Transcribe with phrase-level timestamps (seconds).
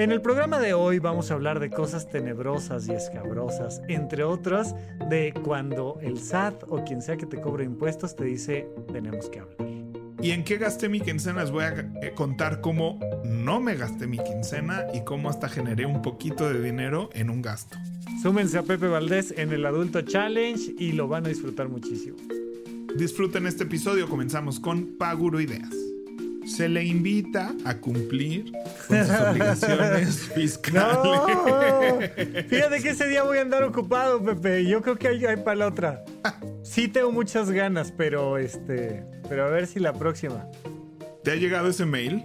[0.00, 4.74] En el programa de hoy vamos a hablar de cosas tenebrosas y escabrosas, entre otras
[5.10, 9.40] de cuando el SAT o quien sea que te cobre impuestos te dice tenemos que
[9.40, 9.58] hablar.
[10.22, 11.42] ¿Y en qué gasté mi quincena?
[11.42, 15.84] Les voy a eh, contar cómo no me gasté mi quincena y cómo hasta generé
[15.84, 17.76] un poquito de dinero en un gasto.
[18.22, 22.16] Súmense a Pepe Valdés en el Adulto Challenge y lo van a disfrutar muchísimo.
[22.96, 24.08] Disfruten este episodio.
[24.08, 25.89] Comenzamos con Paguro Ideas
[26.50, 28.52] se le invita a cumplir
[28.88, 31.20] con sus obligaciones fiscales.
[32.48, 34.66] Fíjate que ese día voy a andar ocupado, Pepe.
[34.66, 36.04] Yo creo que hay, hay para la otra.
[36.62, 40.46] Sí tengo muchas ganas, pero este, pero a ver si la próxima.
[41.22, 42.24] ¿Te ha llegado ese mail?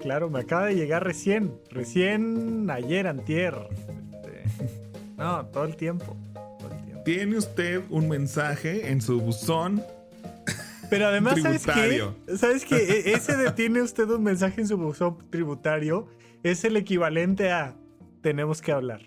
[0.00, 3.54] Claro, me acaba de llegar recién, recién ayer, antier.
[4.10, 4.42] Este,
[5.16, 6.16] no, todo el tiempo.
[6.58, 7.02] Todo el tiempo.
[7.04, 9.82] ¿Tiene usted un mensaje en su buzón
[10.90, 12.08] pero además, ¿sabes qué?
[12.36, 12.76] ¿Sabes qué?
[12.76, 16.08] E-, ese de tiene usted un mensaje en su buzón tributario
[16.42, 17.76] es el equivalente a
[18.20, 19.02] tenemos que hablar.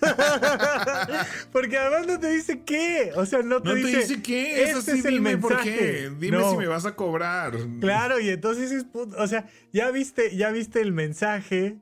[1.52, 3.12] Porque además no te dice qué.
[3.16, 4.62] O sea, no te, no dice, te dice qué.
[4.64, 5.54] Eso este sí, es el dime mensaje.
[5.54, 6.10] por qué.
[6.18, 7.52] Dime si me vas a cobrar.
[7.80, 8.86] Claro, y entonces es.
[8.94, 11.76] O sea, ya viste, ya viste el mensaje,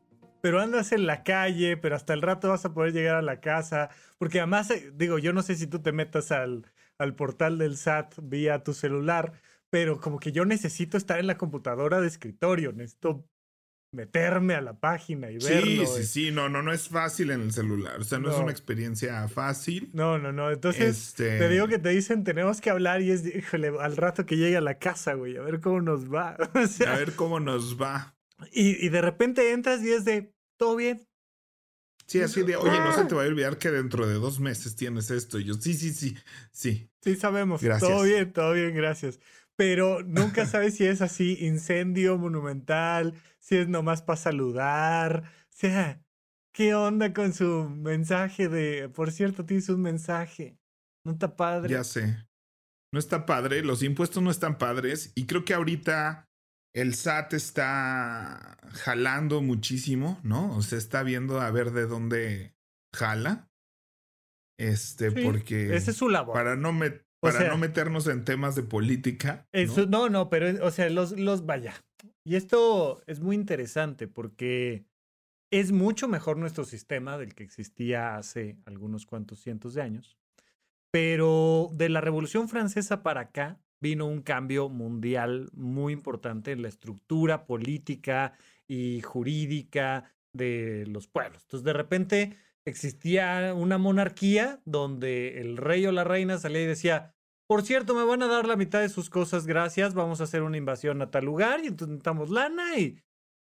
[0.49, 3.39] pero andas en la calle, pero hasta el rato vas a poder llegar a la
[3.39, 3.91] casa.
[4.17, 6.65] Porque además, eh, digo, yo no sé si tú te metas al,
[6.97, 9.35] al portal del SAT vía tu celular,
[9.69, 13.29] pero como que yo necesito estar en la computadora de escritorio, necesito
[13.93, 15.87] meterme a la página y verlo.
[15.87, 18.39] Sí, sí, sí, no, no, no es fácil en el celular, o sea, no, es
[18.39, 19.91] una experiencia fácil.
[19.93, 23.27] No, no, no, entonces te este digo que te dicen tenemos que hablar y es,
[23.27, 26.39] híjole, al rato que llegue a la casa, güey, a ver cómo nos va.
[26.87, 28.15] a ver cómo nos va.
[28.51, 31.09] Y, y de repente entras y es de, todo bien,
[32.09, 34.75] Sí, así de, oye, no se te va a olvidar que dentro de dos meses
[34.75, 35.39] tienes esto.
[35.39, 36.17] Y yo, sí, sí, sí,
[36.53, 36.91] sí.
[37.03, 37.63] Sí, sabemos.
[37.63, 37.91] Gracias.
[37.91, 39.21] Todo bien, todo bien, gracias.
[39.57, 45.25] Pero nunca sabes si es así, incendio monumental, si es nomás para saludar.
[45.25, 46.03] O sea,
[46.55, 50.57] ¿qué onda con su mensaje de, por cierto, tienes un mensaje?
[51.05, 51.75] No está padre.
[51.75, 52.25] Ya sé.
[52.91, 55.13] No está padre, los impuestos no están padres.
[55.15, 56.28] Y creo que ahorita
[56.75, 60.55] el SAT está jalando muchísimo, ¿no?
[60.57, 62.55] O sea, está viendo a ver de dónde
[62.95, 63.51] jala.
[64.59, 65.75] Este, porque.
[65.75, 66.35] Ese es su labor.
[66.35, 66.73] Para no,
[67.21, 69.47] para no meternos en temas de política.
[69.53, 70.09] Eso, ¿no?
[70.09, 71.75] no, pero, o sea, los, los vaya.
[72.25, 74.85] Y esto es muy interesante porque
[75.51, 80.19] es mucho mejor nuestro sistema del que existía hace algunos cuantos cientos de años.
[80.91, 86.69] Pero de la Revolución Francesa para acá, vino un cambio mundial muy importante en la
[86.69, 88.33] estructura política
[88.67, 91.43] y jurídica de los pueblos.
[91.43, 97.15] Entonces, de repente existía una monarquía donde el rey o la reina salía y decía,
[97.47, 100.43] por cierto, me van a dar la mitad de sus cosas, gracias, vamos a hacer
[100.43, 103.01] una invasión a tal lugar y entonces necesitamos lana y,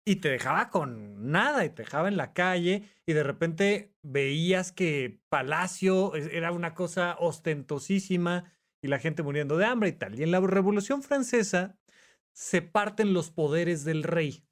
[0.04, 4.70] y te dejaba con nada y te dejaba en la calle y de repente veías
[4.70, 8.52] que Palacio era una cosa ostentosísima
[8.86, 10.18] y la gente muriendo de hambre y tal.
[10.18, 11.76] Y en la Revolución Francesa
[12.32, 14.44] se parten los poderes del rey.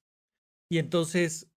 [0.69, 1.50] Y entonces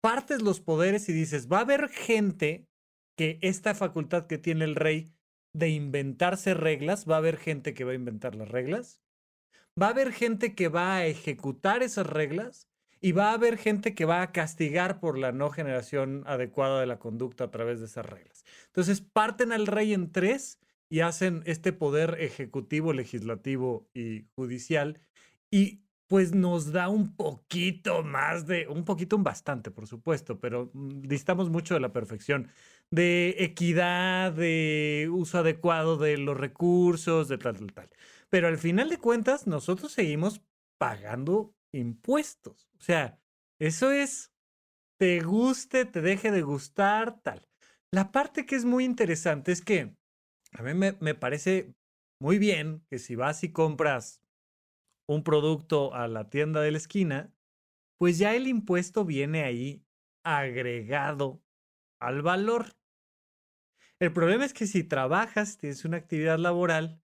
[0.00, 2.68] partes los poderes y dices, va a haber gente
[3.16, 5.12] que esta facultad que tiene el rey
[5.52, 9.00] de inventarse reglas, va a haber gente que va a inventar las reglas,
[9.80, 12.68] va a haber gente que va a ejecutar esas reglas
[13.00, 16.86] y va a haber gente que va a castigar por la no generación adecuada de
[16.86, 18.44] la conducta a través de esas reglas.
[18.66, 25.00] Entonces parten al rey en tres y hacen este poder ejecutivo, legislativo y judicial
[25.50, 30.70] y pues nos da un poquito más de, un poquito, un bastante, por supuesto, pero
[30.72, 32.48] mm, distamos mucho de la perfección,
[32.90, 37.90] de equidad, de uso adecuado de los recursos, de tal, tal, tal.
[38.30, 40.42] Pero al final de cuentas, nosotros seguimos
[40.78, 42.68] pagando impuestos.
[42.78, 43.18] O sea,
[43.58, 44.32] eso es,
[44.98, 47.48] te guste, te deje de gustar, tal.
[47.90, 49.96] La parte que es muy interesante es que
[50.58, 51.74] a mí me, parece
[52.20, 54.22] muy bien que si vas y compras
[55.08, 57.32] un producto a la tienda de la esquina,
[57.98, 59.84] pues ya el impuesto viene ahí
[60.24, 61.42] agregado
[62.00, 62.74] al valor.
[64.00, 67.00] El problema es que si trabajas, tienes una actividad laboral,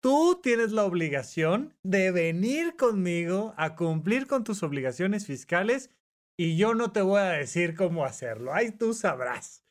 [0.00, 5.90] tú tienes la obligación de venir conmigo a cumplir con tus obligaciones fiscales
[6.38, 8.52] y yo no te voy a decir cómo hacerlo.
[8.52, 9.65] Ahí tú sabrás.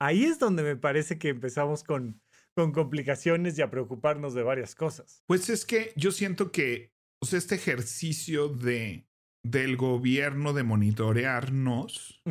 [0.00, 2.20] Ahí es donde me parece que empezamos con,
[2.56, 5.22] con complicaciones y a preocuparnos de varias cosas.
[5.26, 6.92] Pues es que yo siento que
[7.30, 9.06] este ejercicio de,
[9.44, 12.22] del gobierno de monitorearnos,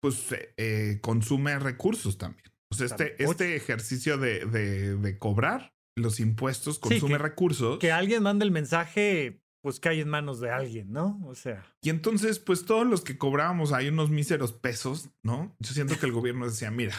[0.00, 2.44] pues eh, eh, consume recursos también.
[2.72, 7.80] O sea, este, este ejercicio de, de, de, cobrar los impuestos consume recursos.
[7.80, 11.20] Que alguien mande el mensaje, pues cae en manos de alguien, ¿no?
[11.26, 11.64] O sea.
[11.82, 15.54] Y entonces, pues todos los que cobrábamos ahí unos míseros pesos, ¿no?
[15.58, 16.94] Yo siento que el gobierno decía, mira,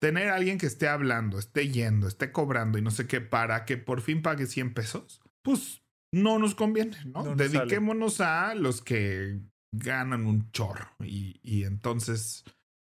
[0.00, 3.64] tener a alguien que esté hablando, esté yendo, esté cobrando y no sé qué, para
[3.64, 5.82] que por fin pague 100 pesos, pues
[6.12, 7.34] no nos conviene, ¿no?
[7.34, 9.40] Dediquémonos a los que
[9.72, 10.88] ganan un chorro.
[11.00, 12.44] Y, y, entonces,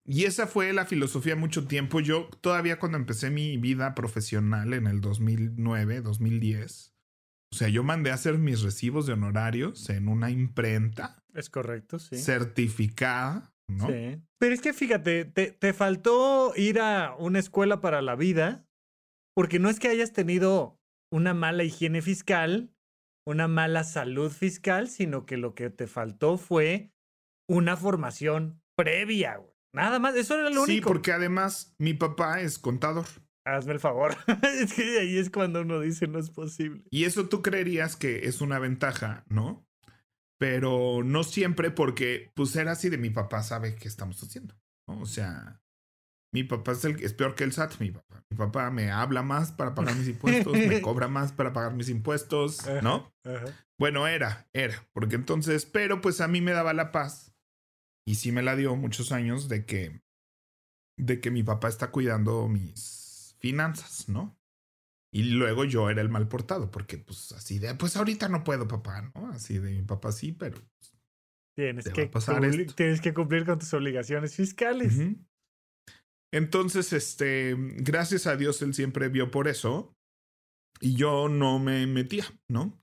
[0.04, 2.00] y esa fue la filosofía mucho tiempo.
[2.00, 6.91] Yo todavía cuando empecé mi vida profesional en el 2009, 2010,
[7.52, 11.22] o sea, yo mandé a hacer mis recibos de honorarios en una imprenta.
[11.34, 12.16] Es correcto, sí.
[12.16, 13.88] Certificada, ¿no?
[13.88, 14.22] Sí.
[14.38, 18.66] Pero es que fíjate, te, te faltó ir a una escuela para la vida,
[19.36, 20.80] porque no es que hayas tenido
[21.12, 22.74] una mala higiene fiscal,
[23.26, 26.90] una mala salud fiscal, sino que lo que te faltó fue
[27.48, 29.52] una formación previa, güey.
[29.74, 30.66] Nada más, eso era lo único.
[30.66, 33.06] Sí, porque además mi papá es contador.
[33.44, 34.16] Hazme el favor.
[34.60, 36.82] es que ahí es cuando uno dice no es posible.
[36.90, 39.66] Y eso tú creerías que es una ventaja, ¿no?
[40.38, 44.54] Pero no siempre porque, pues era así de mi papá sabe qué estamos haciendo.
[44.88, 45.00] ¿no?
[45.00, 45.62] O sea,
[46.32, 48.24] mi papá es, el, es peor que el SAT, mi papá.
[48.30, 51.90] Mi papá me habla más para pagar mis impuestos, me cobra más para pagar mis
[51.90, 53.12] impuestos, ¿no?
[53.78, 57.34] Bueno, era, era, porque entonces, pero pues a mí me daba la paz
[58.06, 60.00] y sí me la dio muchos años de que,
[60.96, 63.01] de que mi papá está cuidando mis
[63.42, 64.38] finanzas, ¿no?
[65.12, 68.66] Y luego yo era el mal portado, porque pues así de, pues ahorita no puedo,
[68.66, 69.30] papá, ¿no?
[69.30, 70.56] Así de mi papá sí, pero...
[70.56, 70.92] Pues,
[71.54, 72.10] tienes, que,
[72.74, 74.94] tienes que cumplir con tus obligaciones fiscales.
[76.32, 79.94] Entonces, este, gracias a Dios él siempre vio por eso
[80.80, 82.80] y yo no me metía, ¿no?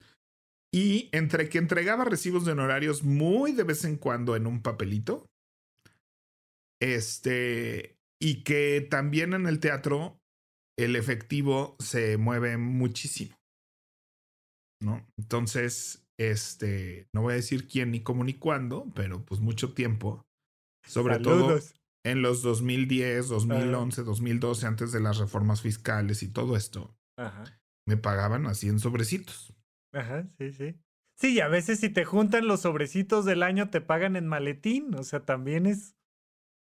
[0.72, 5.28] Y entre que entregaba recibos de honorarios muy de vez en cuando en un papelito,
[6.80, 10.19] este, y que también en el teatro
[10.84, 13.36] el efectivo se mueve muchísimo,
[14.82, 15.06] ¿no?
[15.18, 20.22] Entonces, este, no voy a decir quién ni cómo ni cuándo, pero pues mucho tiempo,
[20.86, 21.60] sobre todo
[22.06, 26.96] en los 2010, 2011, 2012, antes de las reformas fiscales y todo esto,
[27.88, 29.54] me pagaban así en sobrecitos.
[29.94, 30.76] Ajá, sí, sí.
[31.20, 34.96] Sí, y a veces si te juntan los sobrecitos del año te pagan en maletín,
[34.96, 35.96] o sea, también es...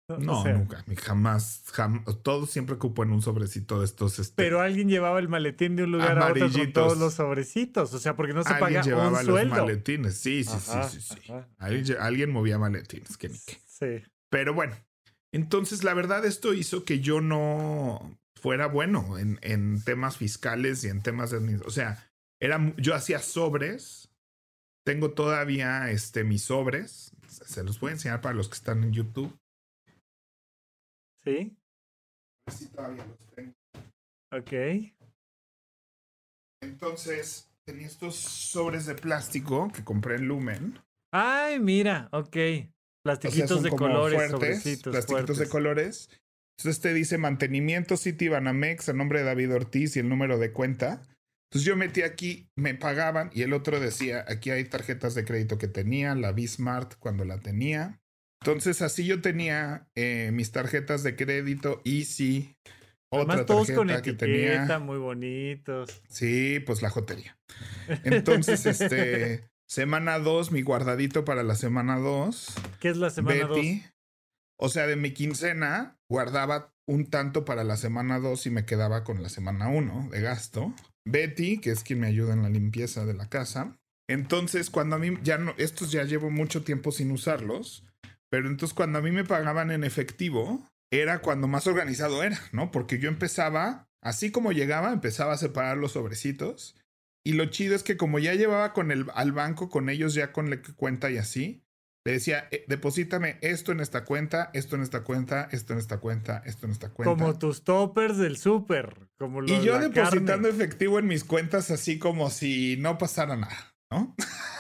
[0.09, 4.21] No, nunca, jamás, jamás, todos siempre en un sobrecito de estos.
[4.21, 7.93] Este, Pero alguien llevaba el maletín de un lugar a otro con todos los sobrecitos,
[7.93, 11.33] o sea, porque no se alguien llevaba los maletines, sí, sí, sí, sí, sí.
[11.59, 13.59] Alguien, alguien, movía maletines, que ni qué.
[13.67, 14.09] Sí.
[14.31, 14.77] Pero bueno,
[15.33, 20.89] entonces, la verdad, esto hizo que yo no fuera bueno en, en temas fiscales y
[20.89, 21.61] en temas de...
[21.65, 22.11] O sea,
[22.41, 24.09] era, yo hacía sobres.
[24.85, 27.13] Tengo todavía este, mis sobres.
[27.29, 29.37] Se los voy a enseñar para los que están en YouTube.
[31.27, 31.57] ¿Sí?
[32.49, 33.53] Sí, todavía los tengo.
[34.33, 34.93] Ok.
[36.63, 40.79] Entonces, tenía estos sobres de plástico que compré en Lumen.
[41.13, 42.37] Ay, mira, ok.
[43.05, 46.09] Plastiquitos de colores, fuertes, plastiquitos de colores.
[46.59, 50.53] Entonces te dice mantenimiento City Banamex a nombre de David Ortiz y el número de
[50.53, 51.03] cuenta.
[51.51, 55.59] Entonces yo metí aquí, me pagaban y el otro decía, aquí hay tarjetas de crédito
[55.59, 58.01] que tenía, la Bismart cuando la tenía.
[58.41, 62.57] Entonces así yo tenía eh, mis tarjetas de crédito Easy,
[63.09, 64.79] otra todos con etiqueta, que tenía.
[64.79, 66.03] muy bonitos.
[66.09, 67.39] Sí, pues la jotería.
[68.05, 72.55] Entonces, este, Semana 2, mi guardadito para la semana 2.
[72.79, 73.59] ¿Qué es la semana 2?
[74.59, 79.03] O sea, de mi quincena guardaba un tanto para la semana 2 y me quedaba
[79.03, 80.73] con la semana 1 de gasto.
[81.05, 83.77] Betty, que es quien me ayuda en la limpieza de la casa.
[84.09, 87.85] Entonces, cuando a mí ya no, estos ya llevo mucho tiempo sin usarlos,
[88.31, 92.71] pero entonces cuando a mí me pagaban en efectivo, era cuando más organizado era, ¿no?
[92.71, 96.77] Porque yo empezaba, así como llegaba, empezaba a separar los sobrecitos
[97.25, 100.33] y lo chido es que como ya llevaba con el, al banco con ellos ya
[100.33, 101.65] con la cuenta y así,
[102.05, 105.99] le decía, eh, deposítame esto en esta cuenta, esto en esta cuenta, esto en esta
[105.99, 107.13] cuenta, esto en esta cuenta.
[107.13, 109.09] Como tus toppers del súper.
[109.19, 114.15] Como y yo depositando efectivo en mis cuentas así como si no pasara nada, ¿no?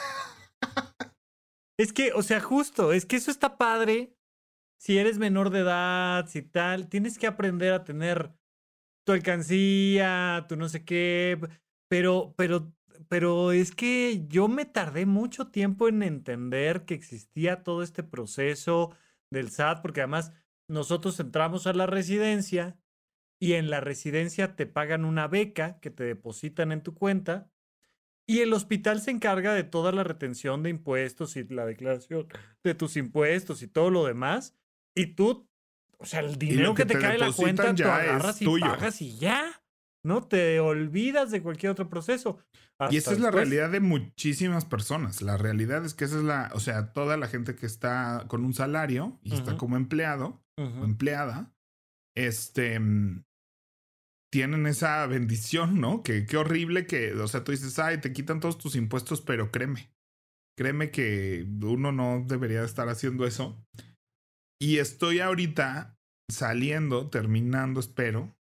[1.78, 4.14] es que, o sea, justo, es que eso está padre.
[4.78, 8.32] Si eres menor de edad, si tal, tienes que aprender a tener
[9.04, 11.38] tu alcancía, tu no sé qué
[11.88, 12.72] pero, pero
[13.08, 18.96] pero es que yo me tardé mucho tiempo en entender que existía todo este proceso
[19.30, 20.32] del SAT, porque además
[20.68, 22.78] nosotros entramos a la residencia
[23.38, 27.50] y en la residencia te pagan una beca que te depositan en tu cuenta
[28.26, 32.26] y el hospital se encarga de toda la retención de impuestos y la declaración
[32.64, 34.56] de tus impuestos y todo lo demás.
[34.94, 35.48] Y tú,
[35.98, 39.16] o sea, el dinero que, te, cae en la cuenta, tú agarras y pagas y
[39.16, 39.62] ya.
[40.02, 42.38] No te olvidas de cualquier otro proceso.
[42.90, 45.20] y esa es la realidad de muchísimas personas.
[45.20, 48.44] La realidad es que esa es la, o sea, toda la gente que está con
[48.44, 51.52] un salario y está como empleado o empleada,
[52.14, 53.24] este, mm,
[54.36, 56.02] tienen esa bendición, ¿no?
[56.02, 59.50] Que qué horrible que, o sea, tú dices, ay, te quitan todos tus impuestos, pero
[59.50, 59.90] créeme,
[60.58, 63.58] créeme que uno no debería estar haciendo eso.
[64.60, 65.98] Y estoy ahorita
[66.30, 68.36] saliendo, terminando, espero,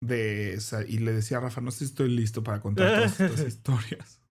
[0.00, 0.56] de
[0.86, 4.22] y le decía a Rafa, no sé si estoy listo para contar todas estas historias.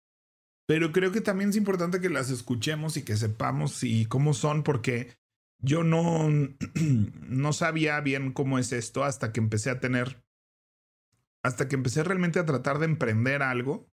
[0.65, 4.63] Pero creo que también es importante que las escuchemos y que sepamos y cómo son,
[4.63, 5.17] porque
[5.61, 6.29] yo no,
[6.75, 10.25] no sabía bien cómo es esto hasta que empecé a tener
[11.47, 13.89] hasta que empecé realmente a tratar de emprender algo,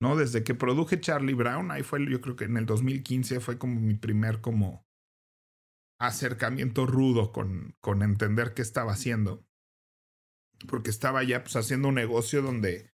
[0.00, 0.16] ¿no?
[0.16, 3.80] Desde que produje Charlie Brown, ahí fue, yo creo que en el 2015 fue como
[3.80, 4.86] mi primer como
[6.00, 9.44] acercamiento rudo con, con entender qué estaba haciendo.
[10.68, 12.92] Porque estaba ya pues haciendo un negocio donde,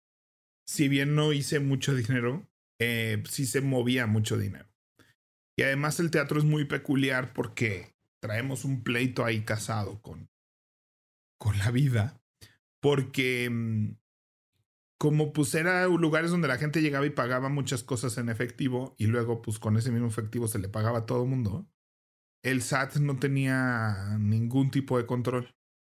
[0.66, 2.48] si bien no hice mucho dinero,
[2.80, 4.68] eh, sí se movía mucho dinero.
[5.56, 10.28] Y además el teatro es muy peculiar porque traemos un pleito ahí casado con,
[11.38, 12.21] con la vida
[12.82, 13.96] porque mm,
[14.98, 19.06] como pues era lugares donde la gente llegaba y pagaba muchas cosas en efectivo y
[19.06, 21.66] luego pues con ese mismo efectivo se le pagaba a todo el mundo,
[22.44, 25.54] el SAT no tenía ningún tipo de control,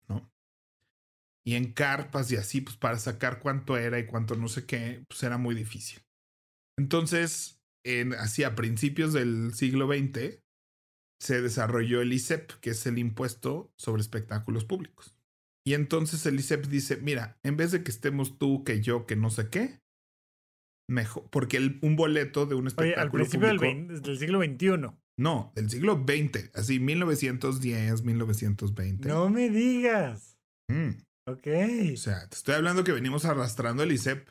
[0.08, 0.32] ¿no?
[1.44, 5.04] Y en carpas y así, pues para sacar cuánto era y cuánto no sé qué,
[5.08, 6.02] pues era muy difícil.
[6.78, 10.40] Entonces, en, así a principios del siglo XX,
[11.20, 15.15] se desarrolló el ISEP, que es el impuesto sobre espectáculos públicos.
[15.66, 19.16] Y entonces el ISEP dice, mira, en vez de que estemos tú, que yo, que
[19.16, 19.80] no sé qué,
[20.88, 24.96] mejor, porque el, un boleto de un espectáculo Oye, al principio del, siglo XXI.
[25.18, 29.08] No, del siglo XX, así 1910, 1920.
[29.08, 30.38] No me digas.
[30.68, 30.90] Mm.
[31.26, 31.48] Ok.
[31.94, 34.28] O sea, te estoy hablando que venimos arrastrando el ISEP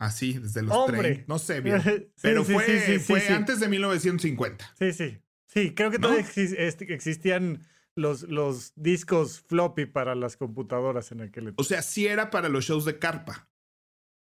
[0.00, 1.80] así desde los 30, no sé bien,
[2.20, 4.74] pero fue, fue antes de 1950.
[4.76, 5.18] Sí, sí.
[5.46, 7.60] Sí, creo que todavía este, existían
[7.96, 11.66] los, los discos floppy para las computadoras en aquel entonces.
[11.66, 13.48] O sea, sí era para los shows de carpa,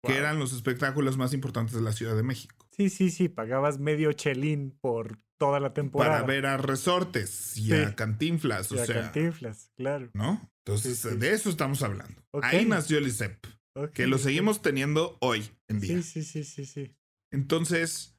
[0.04, 2.68] que eran los espectáculos más importantes de la Ciudad de México.
[2.72, 6.22] Sí, sí, sí, pagabas medio chelín por toda la temporada.
[6.22, 9.02] Para ver a resortes y a cantinflas, o sea.
[9.02, 10.10] cantinflas, claro.
[10.14, 10.50] ¿No?
[10.66, 12.22] Entonces, de eso estamos hablando.
[12.42, 13.46] Ahí nació el ISEP,
[13.94, 15.98] que lo seguimos teniendo hoy en día.
[15.98, 16.96] Sí, sí, sí, sí, sí.
[17.32, 18.16] Entonces,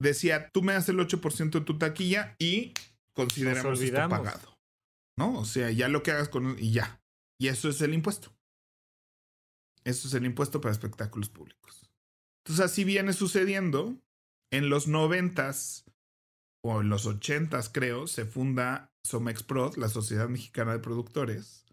[0.00, 2.74] decía, tú me das el 8% de tu taquilla y
[3.14, 4.53] consideramos esto pagado.
[5.16, 5.38] ¿No?
[5.38, 7.02] O sea, ya lo que hagas con y ya.
[7.38, 8.34] Y eso es el impuesto.
[9.84, 11.90] Eso es el impuesto para espectáculos públicos.
[12.44, 14.00] Entonces así viene sucediendo.
[14.50, 15.84] En los noventas
[16.64, 21.66] o en los ochentas creo, se funda Somexprod, la Sociedad Mexicana de Productores,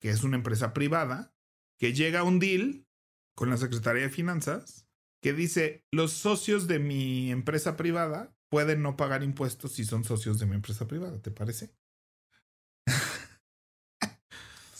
[0.00, 1.34] que es una empresa privada,
[1.78, 2.86] que llega a un deal
[3.34, 4.86] con la Secretaría de Finanzas,
[5.22, 10.38] que dice, los socios de mi empresa privada pueden no pagar impuestos si son socios
[10.38, 11.74] de mi empresa privada, ¿te parece?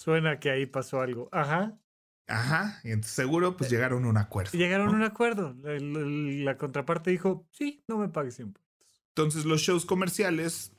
[0.03, 1.29] Suena que ahí pasó algo.
[1.31, 1.79] Ajá.
[2.27, 2.81] Ajá.
[2.83, 4.51] Y entonces seguro pues eh, llegaron a un acuerdo.
[4.59, 5.55] Llegaron a un acuerdo.
[5.63, 9.07] La, contraparte dijo, sí, no me pagues impuestos.
[9.11, 10.73] Entonces los shows comerciales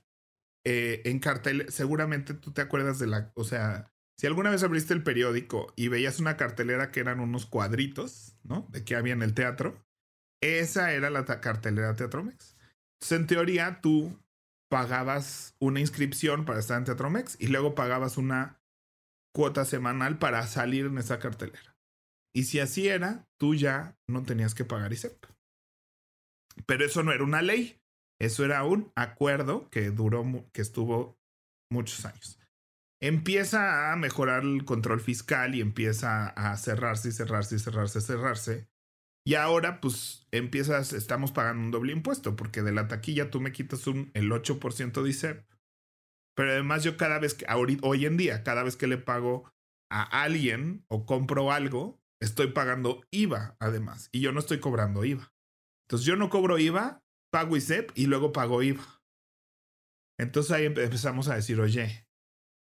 [0.66, 4.94] eh, en cartel, seguramente tú te acuerdas de la, o sea, si alguna vez abriste
[4.94, 8.68] el periódico y veías una cartelera que eran unos cuadritos, ¿no?
[8.72, 9.86] De que había en el teatro,
[10.42, 12.58] esa era la cartelera Teatromex.
[12.96, 14.20] Entonces, en teoría, tú
[14.68, 18.60] pagabas una inscripción para estar en Teatromex y luego pagabas una
[19.34, 21.76] cuota semanal para salir en esa cartelera.
[22.34, 25.26] Y si así era, tú ya no tenías que pagar ISEP.
[26.66, 27.80] Pero eso no era una ley,
[28.20, 30.24] eso era un acuerdo que duró,
[30.54, 31.18] que estuvo
[31.72, 32.40] muchos años.
[33.02, 38.68] Empieza a mejorar el control fiscal y empieza a cerrarse y cerrarse y cerrarse cerrarse.
[39.26, 43.52] Y ahora, pues, empiezas, estamos pagando un doble impuesto, porque de la taquilla tú me
[43.52, 45.46] quitas un, el 8% de ISEP.
[46.36, 49.52] Pero además yo cada vez que, hoy en día, cada vez que le pago
[49.92, 54.10] a alguien o compro algo, estoy pagando IVA además.
[54.12, 55.34] Y yo no estoy cobrando IVA.
[55.88, 59.04] Entonces yo no cobro IVA, pago ISEP y luego pago IVA.
[60.20, 62.08] Entonces ahí empezamos a decir, oye,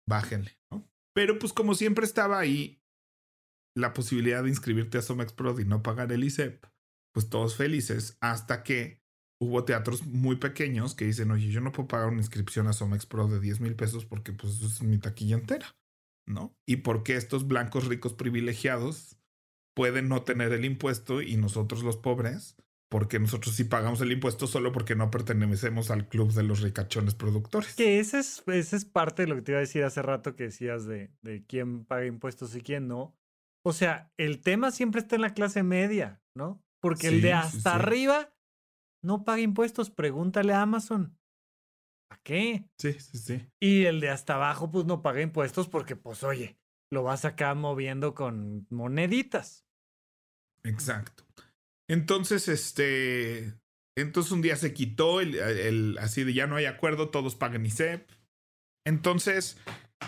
[0.08, 0.90] bájenle, ¿no?
[1.14, 2.82] Pero pues como siempre estaba ahí
[3.76, 6.66] la posibilidad de inscribirte a Somex Pro y no pagar el ISEP,
[7.14, 8.99] pues todos felices, hasta que
[9.39, 13.05] hubo teatros muy pequeños que dicen, oye, yo no puedo pagar una inscripción a Somex
[13.05, 15.77] Pro de 10 mil pesos porque pues es mi taquilla entera,
[16.27, 16.55] ¿no?
[16.67, 19.17] Y porque estos blancos ricos privilegiados
[19.74, 22.58] pueden no tener el impuesto y nosotros los pobres,
[22.89, 27.15] porque nosotros sí pagamos el impuesto solo porque no pertenecemos al club de los ricachones
[27.15, 27.75] productores.
[27.75, 30.36] Que esa es, esa es parte de lo que te iba a decir hace rato
[30.36, 33.15] que decías de, de quién paga impuestos y quién no.
[33.63, 36.62] O sea, el tema siempre está en la clase media, ¿no?
[36.81, 38.34] Porque el de hasta arriba
[39.01, 41.18] no paga impuestos, pregúntale a Amazon.
[42.12, 42.65] ¿A qué?
[42.77, 43.48] Sí, sí, sí.
[43.60, 46.58] Y el de hasta abajo, pues no paga impuestos porque, pues, oye,
[46.91, 49.65] lo vas acá moviendo con moneditas.
[50.63, 51.25] Exacto.
[51.88, 53.53] Entonces, este.
[53.98, 57.65] Entonces un día se quitó el, el así de ya no hay acuerdo, todos pagan
[57.65, 58.10] ISEP.
[58.86, 59.58] Entonces,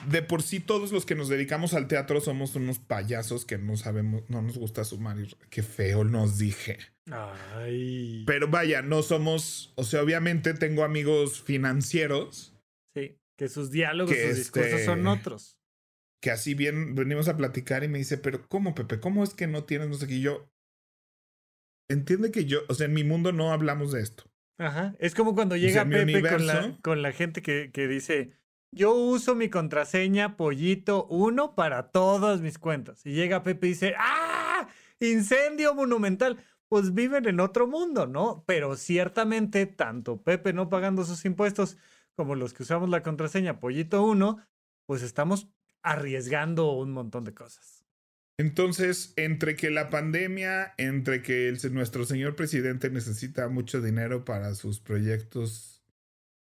[0.07, 3.77] de por sí todos los que nos dedicamos al teatro somos unos payasos que no
[3.77, 5.17] sabemos, no nos gusta sumar.
[5.50, 6.79] Qué feo nos dije.
[7.12, 8.24] Ay.
[8.25, 12.55] Pero vaya, no somos, o sea, obviamente tengo amigos financieros.
[12.95, 15.57] Sí, que sus diálogos, sus discursos son este, otros.
[16.21, 19.00] Que así bien venimos a platicar y me dice, pero ¿cómo, Pepe?
[19.00, 20.19] ¿Cómo es que no tienes no sé qué?
[20.21, 20.50] yo,
[21.89, 24.24] entiende que yo, o sea, en mi mundo no hablamos de esto.
[24.57, 28.31] Ajá, es como cuando llega Pepe con la, con la gente que, que dice,
[28.71, 33.05] yo uso mi contraseña pollito 1 para todas mis cuentas.
[33.05, 34.67] Y llega Pepe y dice, ¡ah!
[34.99, 36.37] Incendio monumental.
[36.67, 38.45] Pues viven en otro mundo, ¿no?
[38.47, 41.77] Pero ciertamente, tanto Pepe no pagando sus impuestos
[42.15, 44.45] como los que usamos la contraseña pollito 1,
[44.85, 45.49] pues estamos
[45.81, 47.85] arriesgando un montón de cosas.
[48.37, 54.79] Entonces, entre que la pandemia, entre que nuestro señor presidente necesita mucho dinero para sus
[54.79, 55.83] proyectos,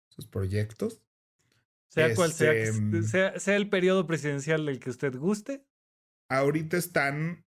[0.09, 1.03] sus proyectos,
[1.91, 5.67] sea cual este, mm, sea, sea, el periodo presidencial del que usted guste.
[6.29, 7.45] Ahorita están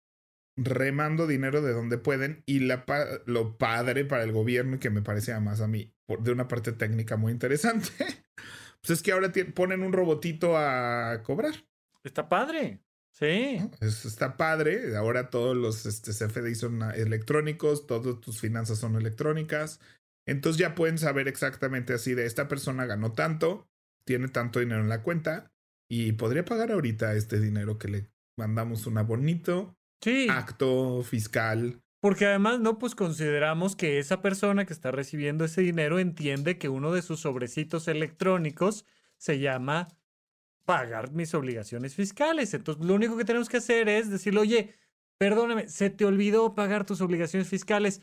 [0.56, 2.84] remando dinero de donde pueden y la,
[3.26, 7.16] lo padre para el gobierno que me parece además a mí de una parte técnica
[7.16, 7.88] muy interesante,
[8.80, 11.54] pues es que ahora ponen un robotito a cobrar.
[12.04, 12.80] Está padre.
[13.12, 13.60] Sí.
[13.80, 14.96] está padre.
[14.96, 19.80] Ahora todos los este, CFDI son electrónicos, todas tus finanzas son electrónicas.
[20.26, 23.68] Entonces ya pueden saber exactamente así de esta persona ganó tanto,
[24.04, 25.52] tiene tanto dinero en la cuenta
[25.88, 29.76] y podría pagar ahorita este dinero que le mandamos un bonito
[30.30, 31.82] acto fiscal.
[32.00, 36.68] Porque además, no, pues consideramos que esa persona que está recibiendo ese dinero entiende que
[36.68, 38.84] uno de sus sobrecitos electrónicos
[39.18, 39.88] se llama
[40.64, 42.54] pagar mis obligaciones fiscales.
[42.54, 44.74] Entonces, lo único que tenemos que hacer es decirle, oye,
[45.18, 48.00] perdóname, se te olvidó pagar tus obligaciones fiscales.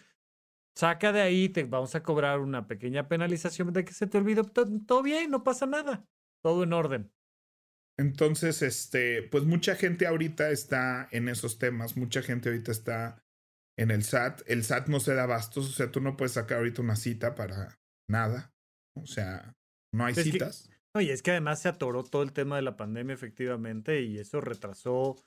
[0.79, 4.45] Saca de ahí, te vamos a cobrar una pequeña penalización de que se te olvidó.
[4.45, 6.05] Todo, bien, no pasa nada.
[6.41, 7.11] Todo en orden.
[7.97, 13.21] Entonces, este, pues mucha gente ahorita está en esos temas, mucha gente ahorita está
[13.77, 14.43] en el SAT.
[14.45, 17.35] El SAT no se da bastos, o sea, tú no puedes sacar ahorita una cita
[17.35, 17.77] para
[18.09, 18.53] nada.
[18.95, 19.53] O sea,
[19.93, 20.69] no hay citas.
[20.95, 24.39] oye, es que además se atoró todo el tema de la pandemia, efectivamente, y eso
[24.39, 25.17] retrasó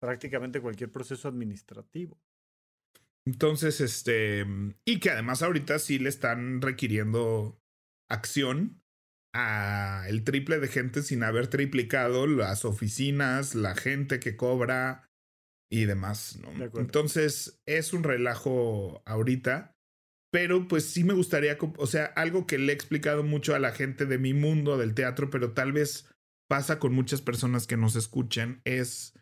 [0.00, 2.18] prácticamente cualquier proceso administrativo.
[3.26, 4.44] Entonces, este,
[4.84, 7.60] y que además ahorita sí le están requiriendo
[8.10, 8.82] acción
[9.34, 15.08] a el triple de gente sin haber triplicado las oficinas, la gente que cobra
[15.70, 16.50] y demás, ¿no?
[16.78, 19.74] Entonces, es un relajo ahorita,
[20.30, 23.72] pero pues sí me gustaría, o sea, algo que le he explicado mucho a la
[23.72, 26.10] gente de mi mundo del teatro, pero tal vez
[26.48, 29.14] pasa con muchas personas que nos escuchen, es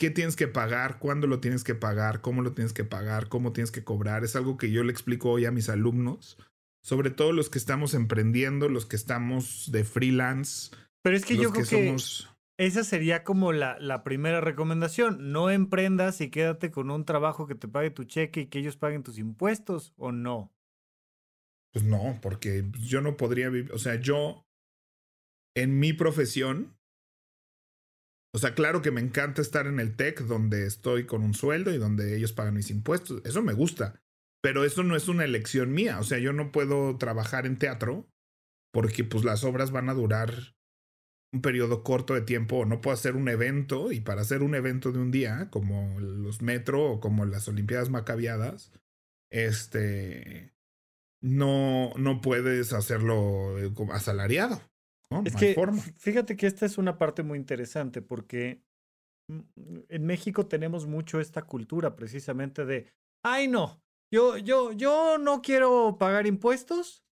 [0.00, 3.52] qué tienes que pagar, cuándo lo tienes que pagar, cómo lo tienes que pagar, cómo
[3.52, 4.24] tienes que cobrar.
[4.24, 6.38] Es algo que yo le explico hoy a mis alumnos,
[6.82, 10.74] sobre todo los que estamos emprendiendo, los que estamos de freelance.
[11.02, 11.96] Pero es que yo creo que,
[12.56, 15.32] esa sería como la, la primera recomendación.
[15.32, 18.78] No emprendas y quédate con un trabajo que te pague tu cheque y que ellos
[18.78, 20.50] paguen tus impuestos, ¿o no?
[21.72, 24.46] Pues no, porque yo no podría vivir, o sea, yo
[25.54, 26.79] en mi profesión
[28.32, 31.72] o sea, claro que me encanta estar en el tech donde estoy con un sueldo
[31.72, 33.22] y donde ellos pagan mis impuestos.
[33.24, 34.00] Eso me gusta.
[34.42, 35.98] Pero eso no es una elección mía.
[35.98, 38.08] O sea, yo no puedo trabajar en teatro
[38.72, 40.54] porque pues las obras van a durar
[41.32, 44.90] un periodo corto de tiempo no puedo hacer un evento y para hacer un evento
[44.90, 48.72] de un día como los metro o como las olimpiadas macabiadas
[49.30, 50.52] este
[51.20, 53.72] no no puedes hacerlo eh,
[55.24, 55.56] es que
[55.96, 58.62] fíjate que esta es una parte muy interesante porque
[59.28, 59.40] mm,
[59.88, 62.92] en México tenemos mucho esta cultura precisamente de,
[63.24, 67.04] ay no, yo, yo, yo no quiero pagar impuestos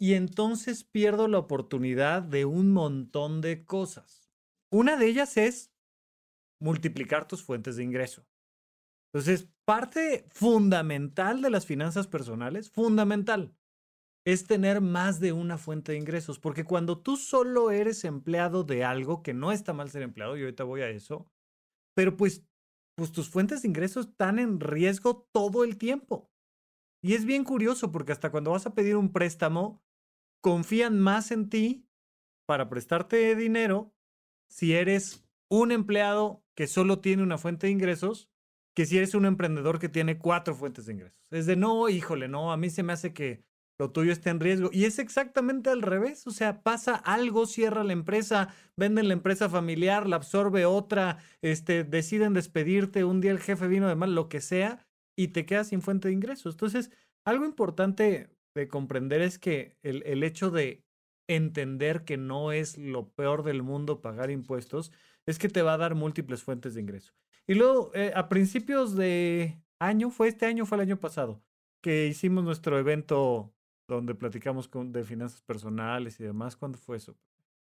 [0.00, 4.30] y entonces pierdo la oportunidad de un montón de cosas.
[4.70, 5.72] Una de ellas es
[6.60, 8.26] multiplicar tus fuentes de ingreso.
[9.12, 13.56] Entonces, parte fundamental de las finanzas personales, fundamental,
[14.28, 18.84] es tener más de una fuente de ingresos, porque cuando tú solo eres empleado de
[18.84, 21.30] algo, que no está mal ser empleado, y ahorita voy a eso,
[21.96, 22.44] pero pues,
[22.94, 26.30] pues tus fuentes de ingresos están en riesgo todo el tiempo.
[27.02, 29.82] Y es bien curioso porque hasta cuando vas a pedir un préstamo,
[30.42, 31.88] confían más en ti
[32.46, 33.94] para prestarte dinero
[34.50, 38.28] si eres un empleado que solo tiene una fuente de ingresos
[38.76, 41.18] que si eres un emprendedor que tiene cuatro fuentes de ingresos.
[41.30, 43.47] Es de, no, híjole, no, a mí se me hace que
[43.78, 44.70] lo tuyo está en riesgo.
[44.72, 46.26] Y es exactamente al revés.
[46.26, 51.84] O sea, pasa algo, cierra la empresa, venden la empresa familiar, la absorbe otra, este,
[51.84, 54.86] deciden despedirte, un día el jefe vino de mal, lo que sea,
[55.16, 56.54] y te quedas sin fuente de ingresos.
[56.54, 56.90] Entonces,
[57.24, 60.84] algo importante de comprender es que el, el hecho de
[61.28, 64.92] entender que no es lo peor del mundo pagar impuestos,
[65.26, 67.12] es que te va a dar múltiples fuentes de ingreso.
[67.46, 71.42] Y luego, eh, a principios de año, fue este año, fue el año pasado,
[71.82, 73.54] que hicimos nuestro evento
[73.88, 76.56] donde platicamos con, de finanzas personales y demás.
[76.56, 77.16] ¿Cuándo fue eso?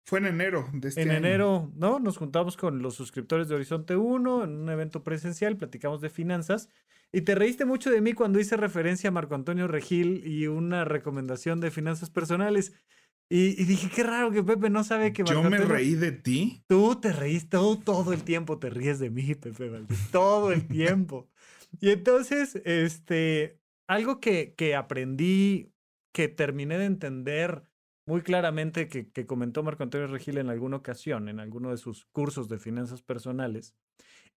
[0.06, 1.30] Fue en enero de este en año.
[1.30, 2.00] enero, ¿no?
[2.00, 6.70] Nos juntamos con los suscriptores de Horizonte 1 en un evento presencial, platicamos de finanzas.
[7.12, 10.86] Y te reíste mucho de mí cuando hice referencia a Marco Antonio Regil y una
[10.86, 12.74] recomendación de finanzas personales.
[13.30, 15.76] Y, y dije, qué raro que Pepe no sabe que Marco Yo me Antonio...
[15.76, 16.64] reí de ti.
[16.68, 20.68] Tú te reíste, todo, todo el tiempo te ríes de mí, Pepe Valdés, todo el
[20.68, 21.30] tiempo.
[21.80, 25.74] y entonces, este, algo que, que aprendí,
[26.16, 27.68] que terminé de entender
[28.08, 32.48] muy claramente que, comentó Marco Antonio Regil en alguna ocasión, en alguno de sus cursos
[32.48, 33.76] de finanzas personales,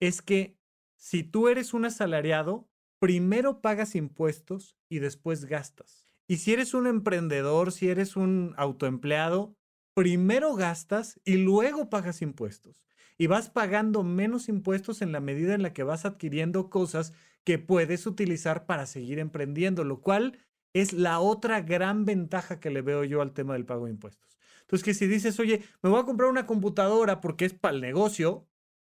[0.01, 0.59] es que
[0.97, 6.05] si tú eres un asalariado, primero pagas impuestos y después gastas.
[6.27, 9.55] Y si eres un emprendedor, si eres un autoempleado,
[9.95, 12.85] primero gastas y luego pagas impuestos.
[13.19, 17.13] Y vas pagando menos impuestos en la medida en la que vas adquiriendo cosas
[17.45, 20.39] que puedes utilizar para seguir emprendiendo, lo cual
[20.73, 24.39] es la otra gran ventaja que le veo yo al tema del pago de impuestos.
[24.63, 27.81] Entonces, que si dices, oye, me voy a comprar una computadora porque es para el
[27.81, 28.47] negocio,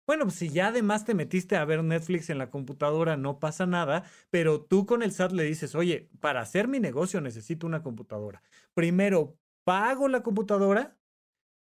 [0.07, 3.65] bueno, pues si ya además te metiste a ver Netflix en la computadora, no pasa
[3.65, 7.81] nada, pero tú con el SAT le dices, oye, para hacer mi negocio necesito una
[7.81, 8.43] computadora.
[8.73, 10.97] Primero pago la computadora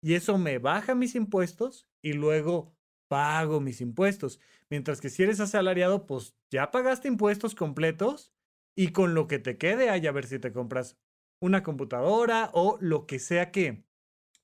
[0.02, 2.76] y eso me baja mis impuestos y luego
[3.08, 4.40] pago mis impuestos.
[4.70, 8.34] Mientras que si eres asalariado, pues ya pagaste impuestos completos
[8.76, 10.98] y con lo que te quede, hay a ver si te compras
[11.40, 13.84] una computadora o lo que sea que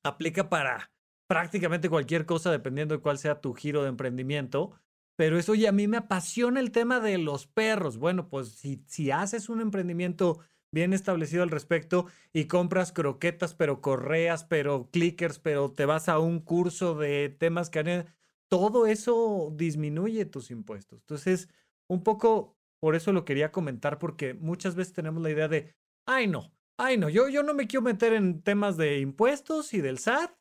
[0.03, 0.91] aplica para
[1.27, 4.71] prácticamente cualquier cosa dependiendo de cuál sea tu giro de emprendimiento.
[5.15, 7.97] Pero eso ya a mí me apasiona el tema de los perros.
[7.97, 10.39] Bueno, pues si, si haces un emprendimiento
[10.71, 16.19] bien establecido al respecto y compras croquetas, pero correas, pero clickers, pero te vas a
[16.19, 18.05] un curso de temas que
[18.47, 20.99] todo eso disminuye tus impuestos.
[21.01, 21.49] Entonces,
[21.87, 25.73] un poco por eso lo quería comentar, porque muchas veces tenemos la idea de,
[26.07, 29.81] ay no, ay no, yo, yo no me quiero meter en temas de impuestos y
[29.81, 30.31] del SAT.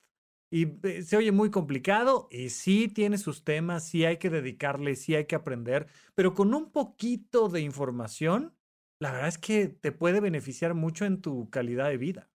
[0.51, 4.96] Y eh, se oye muy complicado y sí tiene sus temas, sí hay que dedicarle,
[4.96, 8.57] sí hay que aprender, pero con un poquito de información,
[8.98, 12.31] la verdad es que te puede beneficiar mucho en tu calidad de vida.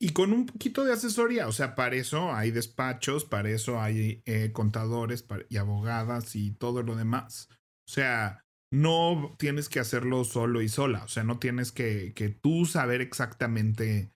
[0.00, 4.20] Y con un poquito de asesoría, o sea, para eso hay despachos, para eso hay
[4.26, 7.48] eh, contadores y abogadas y todo lo demás.
[7.86, 8.41] O sea,
[8.72, 13.02] no tienes que hacerlo solo y sola, o sea, no tienes que, que tú saber
[13.02, 14.10] exactamente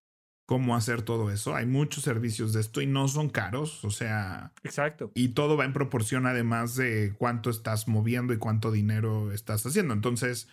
[0.47, 1.55] cómo hacer todo eso.
[1.55, 4.53] Hay muchos servicios de esto y no son caros, o sea...
[4.63, 5.11] Exacto.
[5.15, 9.93] Y todo va en proporción además de cuánto estás moviendo y cuánto dinero estás haciendo.
[9.93, 10.49] Entonces,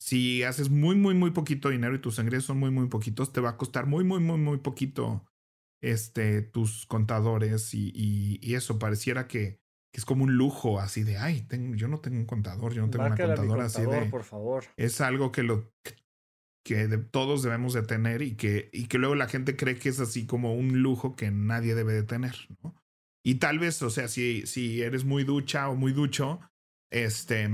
[0.00, 3.40] si haces muy, muy, muy poquito dinero y tus ingresos son muy, muy poquitos, te
[3.40, 5.26] va a costar muy, muy, muy, muy poquito
[5.82, 9.61] este, tus contadores y, y, y eso pareciera que
[9.92, 12.82] que es como un lujo así de, ay, tengo, yo no tengo un contador, yo
[12.82, 14.06] no tengo una contadora así de...
[14.06, 14.64] por favor.
[14.76, 15.70] Es algo que lo
[16.64, 20.00] que todos debemos de tener y que, y que luego la gente cree que es
[20.00, 22.74] así como un lujo que nadie debe de tener, ¿no?
[23.24, 26.40] Y tal vez, o sea, si, si eres muy ducha o muy ducho,
[26.90, 27.48] este,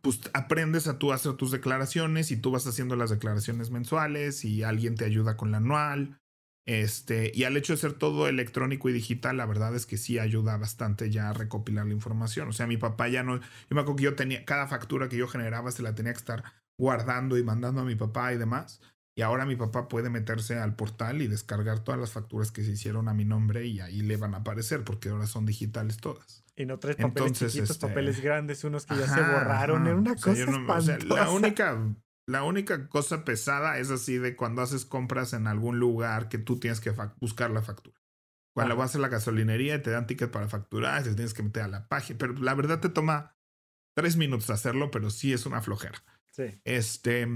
[0.00, 4.62] pues aprendes a tú hacer tus declaraciones y tú vas haciendo las declaraciones mensuales y
[4.62, 6.20] alguien te ayuda con la anual
[6.68, 10.18] este, y al hecho de ser todo electrónico y digital, la verdad es que sí
[10.18, 12.46] ayuda bastante ya a recopilar la información.
[12.48, 15.16] O sea, mi papá ya no, yo me acuerdo que yo tenía, cada factura que
[15.16, 16.44] yo generaba se la tenía que estar
[16.76, 18.82] guardando y mandando a mi papá y demás.
[19.16, 22.72] Y ahora mi papá puede meterse al portal y descargar todas las facturas que se
[22.72, 26.44] hicieron a mi nombre y ahí le van a aparecer porque ahora son digitales todas.
[26.54, 29.86] Y no tres papeles Entonces, chiquitos, este, papeles grandes, unos que ya se borraron.
[29.86, 31.78] Era una cosa o sea, la única
[32.28, 36.60] la única cosa pesada es así de cuando haces compras en algún lugar que tú
[36.60, 37.98] tienes que buscar la factura.
[38.52, 41.62] Cuando vas a la gasolinería y te dan ticket para facturar, te tienes que meter
[41.62, 42.18] a la página.
[42.18, 43.34] Pero la verdad te toma
[43.94, 46.04] tres minutos hacerlo, pero sí es una flojera.
[46.32, 46.60] Sí.
[46.64, 47.26] Este,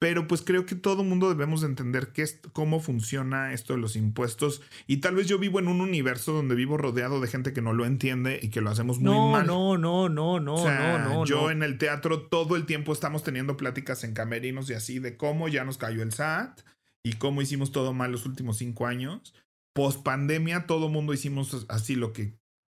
[0.00, 3.96] pero pues creo que todo mundo debemos entender qué es, cómo funciona esto de los
[3.96, 4.62] impuestos.
[4.86, 7.74] Y tal vez yo vivo en un universo donde vivo rodeado de gente que no
[7.74, 9.46] lo entiende y que lo hacemos muy no, mal.
[9.46, 11.24] No, no, no, no, O sea, no, no.
[11.26, 11.50] yo no.
[11.50, 15.48] en el teatro todo el tiempo estamos teniendo pláticas en camerinos y así de cómo
[15.48, 16.62] ya nos cayó el SAT
[17.04, 19.34] y cómo hicimos todo mal los últimos cinco años.
[19.74, 22.32] Post pandemia, todo mundo hicimos así lo que,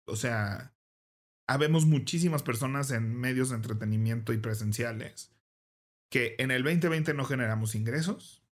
[0.07, 0.73] o sea,
[1.47, 5.31] habemos muchísimas personas en medios de entretenimiento y presenciales
[6.11, 8.43] que en el 2020 no generamos ingresos,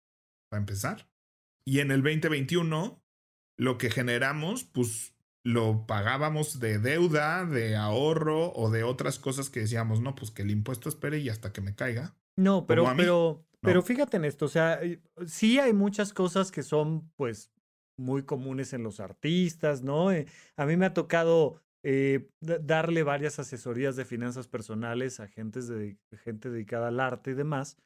[0.48, 1.10] para empezar,
[1.66, 3.02] y en el 2021
[3.58, 9.60] lo que generamos, pues lo pagábamos de deuda, de ahorro o de otras cosas que
[9.60, 12.16] decíamos, no, pues que el impuesto espere y hasta que me caiga.
[12.36, 16.62] No, pero, pero, pero fíjate en esto, o sea, eh, sí hay muchas cosas que
[16.62, 17.50] son, pues,
[17.98, 20.12] muy comunes en los artistas, ¿no?
[20.12, 25.28] Eh, a mí me ha tocado eh, da- darle varias asesorías de finanzas personales a
[25.28, 27.78] gentes de, gente dedicada al arte y demás.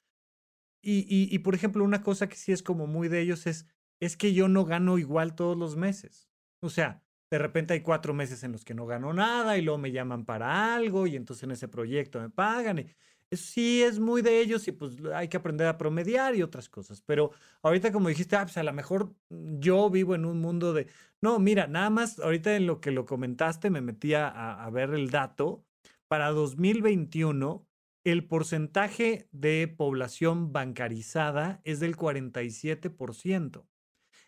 [0.85, 3.67] Y, y, por ejemplo, una cosa que sí es como muy de ellos es,
[4.01, 6.29] es que yo no gano igual todos los meses.
[6.61, 9.79] O sea, de repente hay cuatro meses en los que no gano nada y luego
[9.79, 12.81] me llaman para algo y entonces en ese proyecto me pagan.
[12.81, 12.87] Y
[13.33, 17.03] sí es muy de ellos y pues hay que aprender a promediar y otras cosas.
[17.03, 20.89] Pero ahorita como dijiste, ah, pues a lo mejor yo vivo en un mundo de...
[21.21, 24.91] No, mira, nada más ahorita en lo que lo comentaste me metí a, a ver
[24.91, 25.65] el dato.
[26.09, 27.67] Para 2021,
[28.05, 33.67] el porcentaje de población bancarizada es del 47%.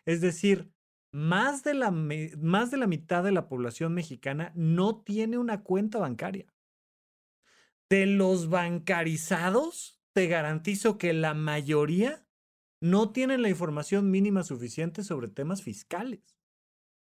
[0.07, 0.71] Es decir,
[1.15, 5.99] más de, la, más de la mitad de la población mexicana no tiene una cuenta
[5.99, 6.54] bancaria.
[7.95, 12.27] De los bancarizados, te garantizo que la mayoría
[12.83, 16.37] no tienen la información mínima suficiente sobre temas fiscales.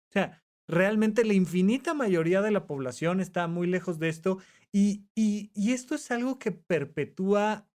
[0.10, 4.40] O sea, realmente la infinita mayoría de la población está muy lejos de esto
[4.74, 7.70] y, y- esto es algo que perpetúa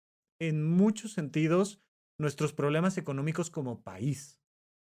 [0.41, 1.83] en muchos sentidos
[2.19, 4.41] nuestros problemas económicos como país.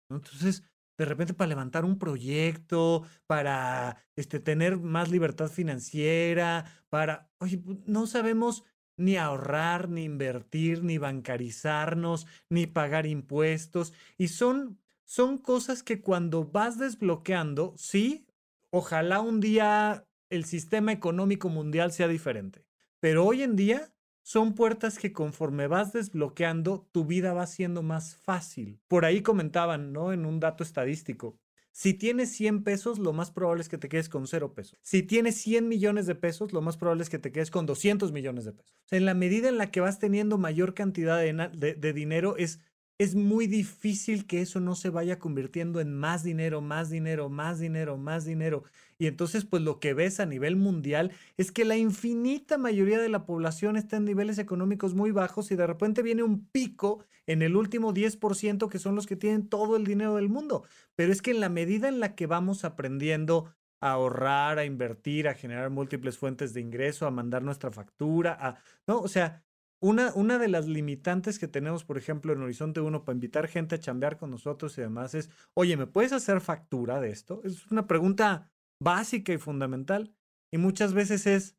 [0.10, 0.64] Entonces,
[0.98, 7.82] de repente para levantar un proyecto, para este, tener más libertad financiera, para, oye, pu-
[7.86, 8.64] no sabemos
[8.98, 13.94] ni ahorrar, ni invertir, ni bancarizarnos, ni pagar impuestos.
[14.18, 18.26] Y son, son cosas que cuando vas desbloqueando, sí,
[18.72, 22.66] ojalá un día el sistema económico mundial sea diferente.
[23.00, 23.94] Pero hoy en día
[24.28, 28.78] son puertas que conforme vas desbloqueando, tu vida va siendo más fácil.
[28.90, 30.12] Por ahí comentaban, ¿no?
[30.12, 31.40] En un dato estadístico.
[31.72, 34.78] Si tienes 100 pesos, lo más probable es que te quedes con 0 pesos.
[34.82, 38.12] Si tienes 100 millones de pesos, lo más probable es que te quedes con 200
[38.12, 38.76] millones de pesos.
[38.92, 42.60] En la medida en la que vas teniendo mayor cantidad de- de dinero, es,
[42.98, 47.60] es muy difícil que eso no se vaya convirtiendo en más dinero, más dinero, más
[47.60, 48.64] dinero, más dinero.
[49.00, 53.10] Y entonces, pues lo que ves a nivel mundial es que la infinita mayoría de
[53.10, 57.42] la población está en niveles económicos muy bajos y de repente viene un pico en
[57.42, 60.64] el último 10% que son los que tienen todo el dinero del mundo.
[60.96, 65.28] Pero es que en la medida en la que vamos aprendiendo a ahorrar, a invertir,
[65.28, 68.58] a generar múltiples fuentes de ingreso, a mandar nuestra factura, a,
[68.88, 69.00] ¿no?
[69.00, 69.44] O sea,
[69.80, 73.76] una, una de las limitantes que tenemos, por ejemplo, en Horizonte 1 para invitar gente
[73.76, 77.42] a chambear con nosotros y demás es, oye, ¿me puedes hacer factura de esto?
[77.44, 80.14] Es una pregunta básica y fundamental.
[80.52, 81.58] Y muchas veces es,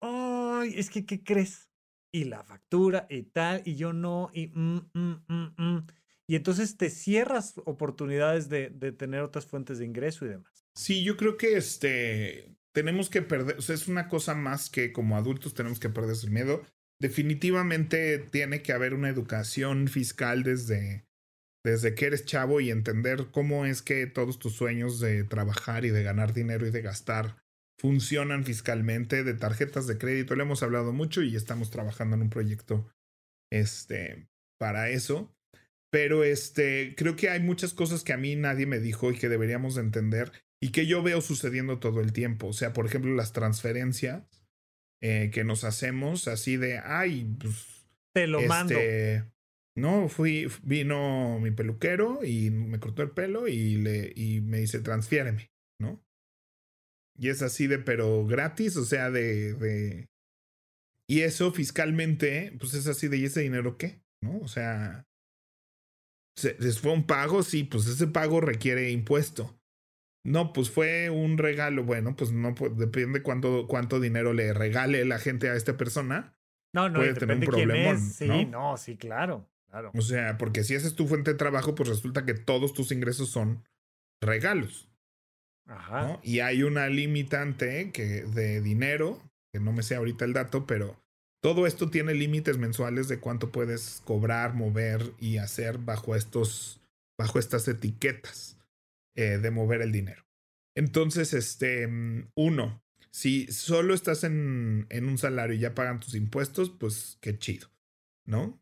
[0.00, 1.70] ay, es que, ¿qué crees?
[2.12, 5.86] Y la factura y tal, y yo no, y mm, mm, mm.
[6.26, 10.64] Y entonces te cierras oportunidades de, de tener otras fuentes de ingreso y demás.
[10.74, 14.92] Sí, yo creo que este tenemos que perder, o sea, es una cosa más que
[14.92, 16.62] como adultos tenemos que perder el miedo.
[16.98, 21.06] Definitivamente tiene que haber una educación fiscal desde,
[21.64, 25.90] desde que eres chavo y entender cómo es que todos tus sueños de trabajar y
[25.90, 27.42] de ganar dinero y de gastar
[27.78, 30.36] funcionan fiscalmente, de tarjetas de crédito.
[30.36, 32.86] Le hemos hablado mucho y estamos trabajando en un proyecto
[33.50, 35.34] este, para eso.
[35.90, 39.28] Pero este, creo que hay muchas cosas que a mí nadie me dijo y que
[39.28, 42.48] deberíamos de entender y que yo veo sucediendo todo el tiempo.
[42.48, 44.24] O sea, por ejemplo, las transferencias
[45.00, 47.88] eh, que nos hacemos así de, ay, pues...
[48.12, 48.76] Te lo mando.
[49.76, 54.80] No, fui, vino mi peluquero y me cortó el pelo y, le, y me dice,
[54.80, 56.00] transfiéreme, ¿no?
[57.18, 60.08] Y es así de, pero gratis, o sea, de, de...
[61.08, 64.00] Y eso fiscalmente, pues es así de, ¿y ese dinero qué?
[64.22, 64.38] ¿No?
[64.38, 65.06] O sea,
[66.36, 69.58] se, fue un pago, sí, pues ese pago requiere impuesto.
[70.24, 71.84] No, pues fue un regalo.
[71.84, 76.34] Bueno, pues no, pues depende cuánto, cuánto dinero le regale la gente a esta persona.
[76.72, 78.14] No, no, puede tener un problemón, es.
[78.16, 78.44] Sí, ¿no?
[78.46, 79.90] no, sí, claro, claro.
[79.94, 82.92] O sea, porque si esa es tu fuente de trabajo, pues resulta que todos tus
[82.92, 83.64] ingresos son
[84.20, 84.88] regalos.
[85.66, 86.06] Ajá.
[86.06, 86.20] ¿no?
[86.22, 89.20] Y hay una limitante que, de dinero
[89.52, 91.00] que no me sé ahorita el dato, pero
[91.40, 96.80] todo esto tiene límites mensuales de cuánto puedes cobrar, mover y hacer bajo estos,
[97.18, 98.58] bajo estas etiquetas
[99.14, 100.24] eh, de mover el dinero.
[100.76, 102.82] Entonces, este, mm, uno,
[103.12, 107.70] si solo estás en, en un salario y ya pagan tus impuestos, pues qué chido,
[108.26, 108.60] ¿no?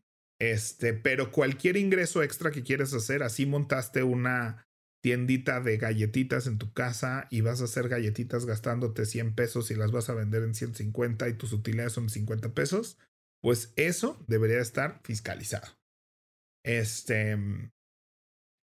[0.51, 4.67] Este, pero cualquier ingreso extra que quieres hacer, así montaste una
[5.01, 9.75] tiendita de galletitas en tu casa y vas a hacer galletitas gastándote 100 pesos y
[9.75, 12.97] las vas a vender en 150 y tus utilidades son 50 pesos,
[13.41, 15.79] pues eso debería estar fiscalizado.
[16.65, 17.37] Este,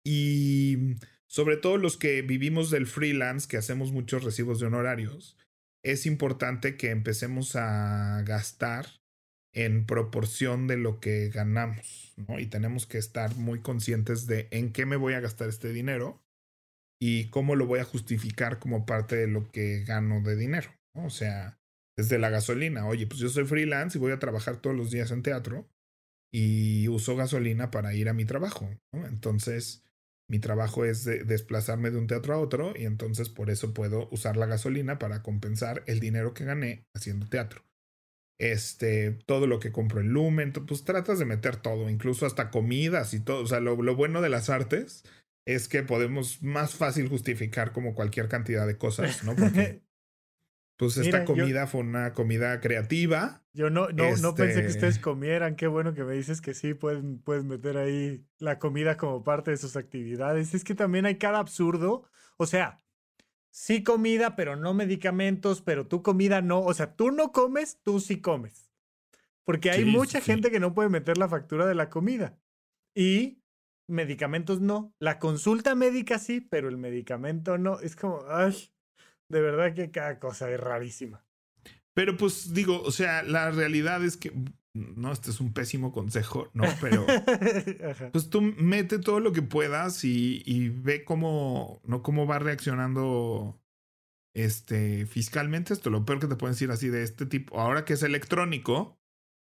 [0.06, 5.38] y sobre todo los que vivimos del freelance, que hacemos muchos recibos de honorarios,
[5.82, 9.00] es importante que empecemos a gastar
[9.54, 12.40] en proporción de lo que ganamos, ¿no?
[12.40, 16.22] Y tenemos que estar muy conscientes de en qué me voy a gastar este dinero
[17.02, 20.72] y cómo lo voy a justificar como parte de lo que gano de dinero.
[20.94, 21.60] O sea,
[21.98, 22.88] desde la gasolina.
[22.88, 25.68] Oye, pues yo soy freelance y voy a trabajar todos los días en teatro
[26.32, 28.70] y uso gasolina para ir a mi trabajo.
[28.94, 29.84] Entonces,
[30.30, 34.38] mi trabajo es desplazarme de un teatro a otro y entonces por eso puedo usar
[34.38, 37.64] la gasolina para compensar el dinero que gané haciendo teatro.
[38.40, 43.14] Este, todo lo que compro en Lumen, pues tratas de meter todo, incluso hasta comidas
[43.14, 43.44] y todo.
[43.44, 45.04] O sea, lo bueno de las artes
[45.46, 49.36] es que podemos más fácil justificar como cualquier cantidad de cosas, ¿no?
[49.36, 49.82] Porque
[50.78, 53.44] pues esta comida fue una comida creativa.
[53.54, 55.56] Yo no, no, no pensé que Este ustedes comieran.
[55.56, 59.52] Qué bueno que me dices que sí, pueden, puedes meter ahí la comida como parte
[59.52, 60.54] de sus actividades.
[60.54, 62.04] Es que también hay cada absurdo.
[62.38, 62.78] O sea,
[63.60, 66.62] sí comida, pero no medicamentos, pero tu comida no.
[66.62, 68.72] O sea, tú no comes, tú sí comes.
[69.44, 70.28] Porque hay Sí, mucha sí.
[70.28, 72.40] gente que no puede meter la factura de la comida.
[72.96, 73.42] Y
[73.88, 74.94] medicamentos no.
[75.00, 77.80] La consulta médica sí, pero el medicamento no.
[77.82, 78.56] Es como, ay,
[79.28, 81.26] de verdad que cada cosa es rarísima.
[81.94, 84.32] Pero pues digo, o sea, la realidad es que,
[84.76, 86.64] no, este es un pésimo consejo, ¿no?
[86.80, 87.06] Pero
[88.12, 93.60] pues tú mete todo lo que puedas y, y ve cómo, no cómo va reaccionando
[94.36, 95.90] este fiscalmente esto.
[95.90, 99.00] Lo peor que te pueden decir así de este tipo, ahora que es electrónico,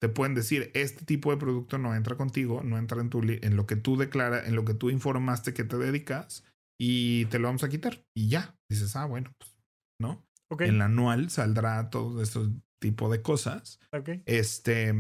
[0.02, 3.56] te pueden decir, este tipo de producto no entra contigo, no entra en, tu, en
[3.56, 6.44] lo que tú declaras, en lo que tú informaste que te dedicas
[6.80, 8.04] y te lo vamos a quitar.
[8.16, 9.56] Y ya, dices, ah, bueno, pues,
[10.00, 10.26] ¿no?
[10.50, 12.40] Ok, En la anual saldrá todo ese
[12.82, 13.80] tipo de cosas.
[14.26, 14.94] Este,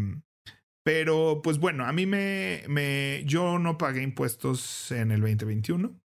[0.85, 5.99] pero pues bueno, a mí me, me, yo no pagué impuestos en el 2021.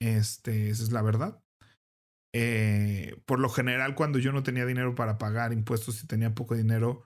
[0.00, 1.42] Este, esa es la verdad.
[2.34, 6.54] Eh, por lo general, cuando yo no tenía dinero para pagar impuestos y tenía poco
[6.54, 7.04] dinero,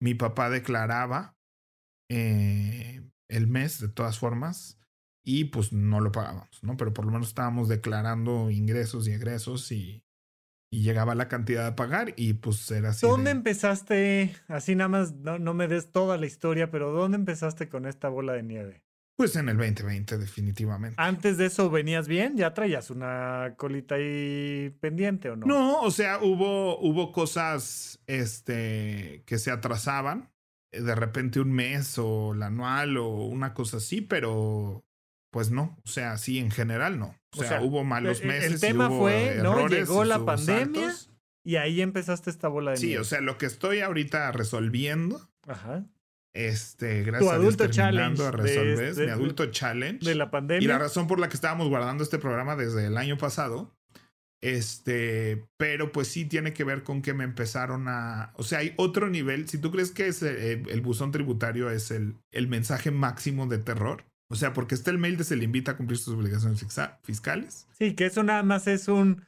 [0.00, 1.36] mi papá declaraba
[2.10, 4.78] eh, el mes de todas formas
[5.24, 6.76] y pues no lo pagábamos, ¿no?
[6.76, 10.04] Pero por lo menos estábamos declarando ingresos y egresos y,
[10.72, 13.06] y llegaba la cantidad a pagar y pues era así.
[13.06, 14.34] ¿Dónde de- empezaste?
[14.48, 18.08] Así nada más, no, no me des toda la historia, pero ¿dónde empezaste con esta
[18.08, 18.82] bola de nieve?
[19.14, 20.96] Pues en el 2020, definitivamente.
[20.98, 25.46] Antes de eso venías bien, ya traías una colita ahí pendiente o no?
[25.46, 30.30] No, o sea, hubo, hubo cosas este, que se atrasaban,
[30.72, 34.86] eh, de repente un mes o la anual o una cosa así, pero
[35.32, 37.16] pues no, o sea, sí, en general no.
[37.36, 38.58] O, O sea, hubo malos el- el meses.
[38.58, 39.58] y tema hubo fue, ¿no?
[39.58, 40.82] errores Llegó y la pandemia.
[40.90, 41.10] saltos.
[41.44, 43.00] Y ahí empezaste esta bola de Sí, nieve.
[43.00, 45.84] o sea, lo que estoy ahorita resolviendo, Ajá.
[46.34, 50.04] este, gracias a Dios adulto terminando challenge a de resolver, este- mi de- adulto challenge.
[50.06, 50.68] De la Y pandemia.
[50.68, 53.74] la razón por la que estábamos guardando este programa desde el año pasado,
[54.42, 58.74] este, pero pues sí tiene que ver con que me empezaron a, o sea, hay
[58.76, 62.90] otro nivel, si tú crees que es eh, el, buzón tributario es el, el mensaje
[62.90, 65.98] máximo de terror, o sea, porque está el mail de se le invita a cumplir
[65.98, 66.64] sus obligaciones
[67.02, 67.68] fiscales.
[67.78, 69.24] Sí, que eso nada más es un...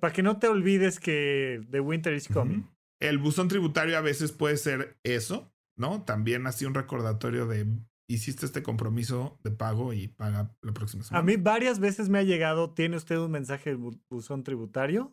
[0.00, 2.60] Para que no te olvides que The Winter is coming.
[2.60, 2.68] Ujú.
[3.00, 6.02] El buzón tributario a veces puede ser eso, ¿no?
[6.04, 7.66] También así un recordatorio de
[8.08, 11.20] hiciste este compromiso de pago y paga la próxima semana.
[11.20, 15.12] A mí varias veces me ha llegado, tiene usted un mensaje de bu- buzón tributario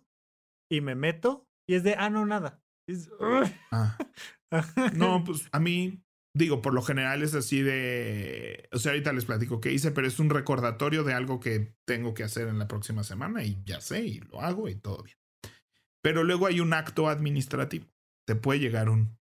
[0.70, 2.62] y me meto y es de, ah, no, nada.
[2.88, 3.10] Es-
[3.72, 3.98] Ah.
[4.96, 6.02] No, pues a mí,
[6.34, 8.68] digo, por lo general es así de.
[8.72, 12.14] O sea, ahorita les platico qué hice, pero es un recordatorio de algo que tengo
[12.14, 15.18] que hacer en la próxima semana y ya sé, y lo hago y todo bien.
[16.04, 17.88] Pero luego hay un acto administrativo.
[18.28, 19.18] Te puede llegar un.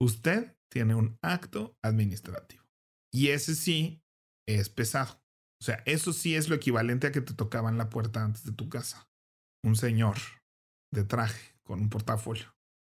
[0.00, 2.64] Usted tiene un acto administrativo.
[3.12, 4.02] Y ese sí
[4.46, 5.20] es pesado.
[5.60, 8.52] O sea, eso sí es lo equivalente a que te tocaban la puerta antes de
[8.52, 9.08] tu casa.
[9.64, 10.16] Un señor
[10.92, 12.54] de traje con un portafolio.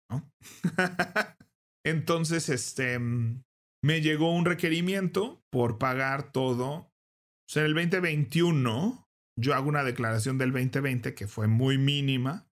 [1.86, 3.44] Entonces, este, mm,
[3.82, 6.70] me llegó un requerimiento por pagar todo.
[6.70, 9.08] O sea, en el 2021,
[9.40, 12.48] yo hago una declaración del 2020 que fue muy mínima,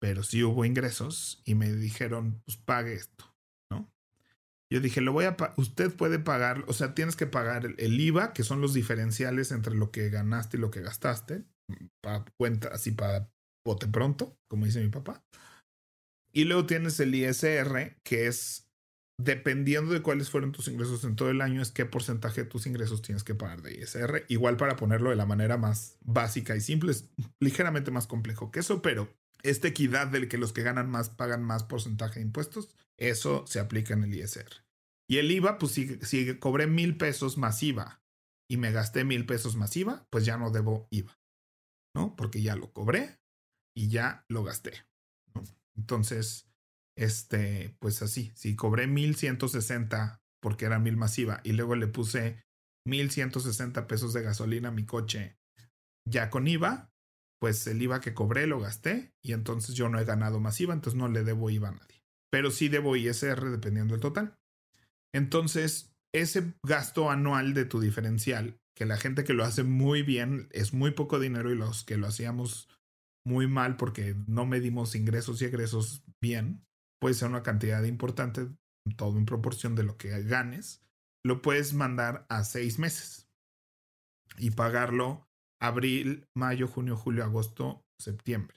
[0.00, 3.34] pero sí hubo ingresos y me dijeron, pues pague esto,
[3.70, 3.90] ¿no?
[4.72, 8.32] Yo dije, lo voy a usted puede pagar, o sea, tienes que pagar el, IVA,
[8.32, 11.44] que son los diferenciales entre lo que ganaste y lo que gastaste,
[12.02, 13.30] para cuenta, así para
[13.64, 15.24] bote pronto, como dice mi papá.
[16.32, 18.65] Y luego tienes el ISR, que es
[19.18, 22.66] dependiendo de cuáles fueron tus ingresos en todo el año, es qué porcentaje de tus
[22.66, 24.24] ingresos tienes que pagar de ISR.
[24.28, 27.08] Igual para ponerlo de la manera más básica y simple, es
[27.40, 29.08] ligeramente más complejo que eso, pero
[29.42, 33.60] esta equidad del que los que ganan más pagan más porcentaje de impuestos, eso se
[33.60, 34.64] aplica en el ISR.
[35.08, 38.02] Y el IVA, pues si, cobré mil pesos masiva
[38.50, 41.18] y me gasté mil pesos masiva, pues ya no debo IVA,
[41.94, 42.16] ¿no?
[42.16, 43.20] Porque ya lo cobré
[43.74, 44.84] y ya lo gasté.
[45.76, 46.45] Entonces,
[46.96, 52.42] este, pues así, si cobré 1160 porque era mil masiva y luego le puse
[52.86, 55.36] 1160 pesos de gasolina a mi coche
[56.08, 56.90] ya con IVA,
[57.40, 60.96] pues el IVA que cobré lo gasté y entonces yo no he ganado masiva, entonces
[60.96, 62.02] no le debo IVA a nadie.
[62.30, 64.36] Pero sí debo ISR dependiendo del total.
[65.14, 70.48] Entonces, ese gasto anual de tu diferencial, que la gente que lo hace muy bien
[70.52, 72.68] es muy poco dinero y los que lo hacíamos
[73.24, 76.64] muy mal porque no medimos ingresos y egresos bien,
[77.00, 78.48] puede ser una cantidad importante,
[78.96, 80.82] todo en proporción de lo que ganes,
[81.24, 83.28] lo puedes mandar a seis meses
[84.38, 85.28] y pagarlo
[85.60, 88.56] abril, mayo, junio, julio, agosto, septiembre.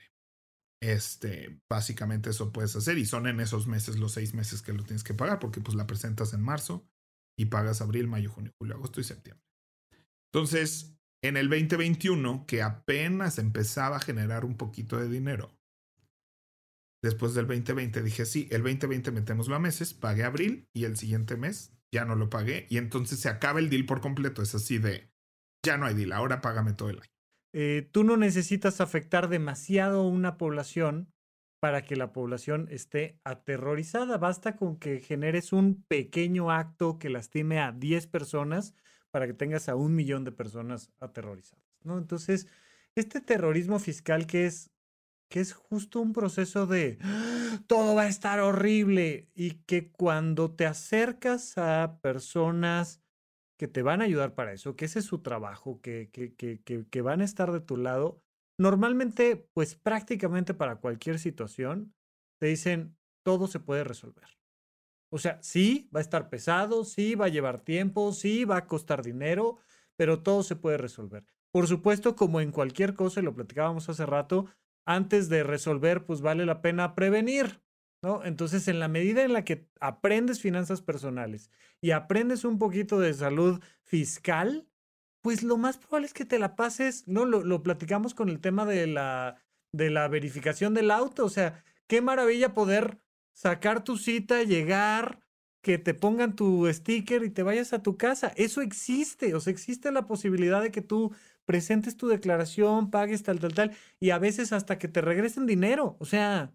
[0.81, 4.83] Este, básicamente eso puedes hacer y son en esos meses los seis meses que lo
[4.83, 6.87] tienes que pagar porque pues la presentas en marzo
[7.37, 9.43] y pagas abril, mayo, junio, julio, agosto y septiembre.
[10.31, 15.58] Entonces, en el 2021, que apenas empezaba a generar un poquito de dinero,
[17.01, 21.37] después del 2020 dije, sí, el 2020 metémoslo a meses, pagué abril y el siguiente
[21.37, 24.41] mes ya no lo pagué y entonces se acaba el deal por completo.
[24.41, 25.11] Es así de,
[25.65, 27.11] ya no hay deal, ahora págame todo el año.
[27.51, 31.11] Eh, tú no necesitas afectar demasiado una población
[31.59, 34.17] para que la población esté aterrorizada.
[34.17, 38.73] Basta con que generes un pequeño acto que lastime a 10 personas
[39.11, 41.97] para que tengas a un millón de personas aterrorizadas, ¿no?
[41.97, 42.47] Entonces,
[42.95, 44.69] este terrorismo fiscal que es,
[45.29, 46.97] que es justo un proceso de
[47.67, 53.01] todo va a estar horrible y que cuando te acercas a personas
[53.57, 56.61] que te van a ayudar para eso, que ese es su trabajo, que, que, que,
[56.63, 58.21] que van a estar de tu lado,
[58.57, 61.93] normalmente, pues prácticamente para cualquier situación,
[62.39, 64.39] te dicen, todo se puede resolver.
[65.11, 68.67] O sea, sí, va a estar pesado, sí, va a llevar tiempo, sí, va a
[68.67, 69.57] costar dinero,
[69.97, 71.25] pero todo se puede resolver.
[71.51, 74.45] Por supuesto, como en cualquier cosa, y lo platicábamos hace rato,
[74.85, 77.61] antes de resolver, pues vale la pena prevenir,
[78.01, 78.23] ¿no?
[78.23, 81.49] Entonces, en la medida en la que aprendes finanzas personales
[81.81, 84.67] y aprendes un poquito de salud fiscal,
[85.21, 87.25] pues lo más probable es que te la pases, ¿no?
[87.25, 91.63] Lo, lo platicamos con el tema de la, de la verificación del auto, o sea,
[91.87, 92.99] qué maravilla poder
[93.33, 95.19] sacar tu cita, llegar,
[95.61, 98.31] que te pongan tu sticker y te vayas a tu casa.
[98.35, 101.13] Eso existe, o sea, existe la posibilidad de que tú
[101.49, 105.97] presentes tu declaración, pagues tal, tal, tal, y a veces hasta que te regresen dinero.
[105.99, 106.53] O sea,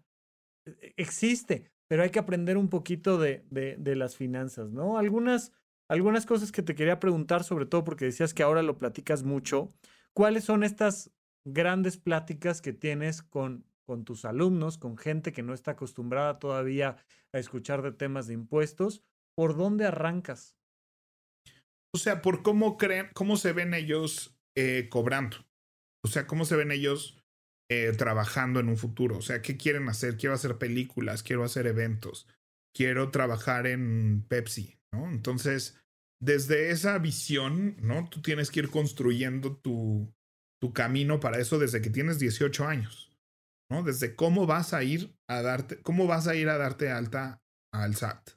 [0.65, 4.97] e, existe, pero hay que aprender un poquito de, de, las finanzas, ¿no?
[4.97, 5.51] Algunas,
[5.89, 9.73] algunas cosas que te quería preguntar, sobre todo porque decías que ahora lo platicas mucho.
[10.13, 11.11] ¿Cuáles son estas
[11.45, 16.97] grandes pláticas que tienes con con tus alumnos, con gente que no está acostumbrada todavía
[17.31, 19.03] a escuchar de temas de impuestos,
[19.35, 20.57] ¿por dónde arrancas?
[21.93, 25.37] O sea, por cómo creen, cómo se ven ellos eh, cobrando.
[26.03, 27.23] O sea, cómo se ven ellos
[27.69, 29.17] eh, trabajando en un futuro.
[29.17, 30.17] O sea, ¿qué quieren hacer?
[30.17, 32.27] Quiero hacer películas, quiero hacer eventos,
[32.75, 35.09] quiero trabajar en Pepsi, ¿no?
[35.09, 35.79] Entonces,
[36.21, 38.09] desde esa visión, ¿no?
[38.09, 40.13] Tú tienes que ir construyendo tu,
[40.61, 43.15] tu camino para eso desde que tienes 18 años.
[43.69, 43.83] ¿no?
[43.83, 47.41] Desde cómo vas a ir a darte, cómo vas a ir a darte alta
[47.73, 48.31] al SAT.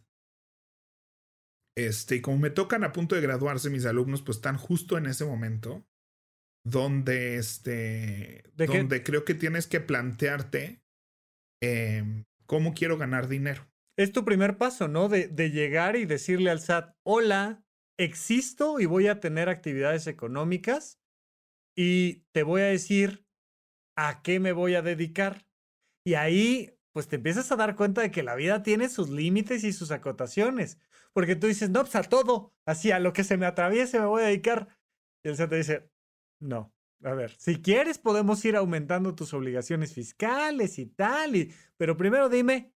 [1.77, 5.07] Este, y como me tocan a punto de graduarse mis alumnos, pues están justo en
[5.07, 5.87] ese momento
[6.71, 10.83] donde, este, donde creo que tienes que plantearte
[11.63, 13.69] em, cómo quiero ganar dinero.
[13.97, 15.09] Es tu primer paso, ¿no?
[15.09, 17.65] De, de llegar y decirle al SAT, hola,
[17.99, 21.01] existo y voy a tener actividades económicas
[21.77, 23.29] y te voy a decir
[23.99, 25.45] ¿a qué me voy a dedicar?
[26.07, 29.65] Y ahí, pues te empiezas a dar cuenta de que la vida tiene sus límites
[29.65, 30.79] y sus acotaciones.
[31.13, 34.07] Porque tú dices, no, pues a todo, así a lo que se me atraviese me
[34.07, 34.69] voy a dedicar.
[35.25, 35.91] Y el SAT te dice,
[36.41, 36.73] no,
[37.03, 42.29] a ver, si quieres podemos ir aumentando tus obligaciones fiscales y tal, y, pero primero
[42.29, 42.73] dime,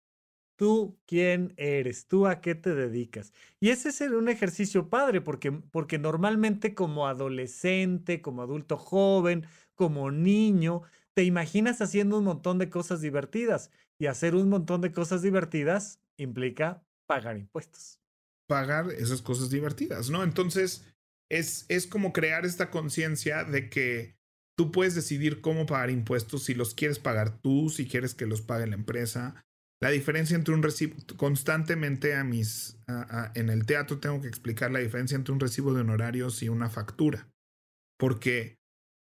[0.56, 3.34] tú quién eres, tú a qué te dedicas.
[3.60, 10.12] Y ese es un ejercicio padre, porque, porque normalmente como adolescente, como adulto joven, como
[10.12, 10.84] niño,
[11.16, 16.00] te imaginas haciendo un montón de cosas divertidas y hacer un montón de cosas divertidas
[16.18, 18.00] implica pagar impuestos.
[18.46, 20.24] Pagar esas cosas divertidas, ¿no?
[20.24, 20.86] Entonces,
[21.32, 24.18] es, es como crear esta conciencia de que
[24.58, 28.42] tú puedes decidir cómo pagar impuestos, si los quieres pagar tú, si quieres que los
[28.42, 29.42] pague la empresa.
[29.82, 32.78] La diferencia entre un recibo, constantemente a mis,
[33.34, 36.70] en el teatro tengo que explicar la diferencia entre un recibo de honorarios y una
[36.70, 37.32] factura,
[37.98, 38.58] porque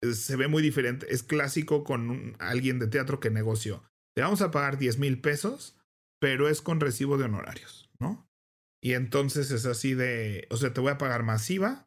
[0.04, 1.06] eh, se ve muy diferente.
[1.10, 3.84] Es clásico con alguien de teatro que negoció.
[4.16, 5.78] Te vamos a pagar 10 mil pesos,
[6.20, 8.28] pero es con recibo de honorarios, ¿no?
[8.84, 11.87] Y entonces es así de, o sea, te voy a pagar masiva,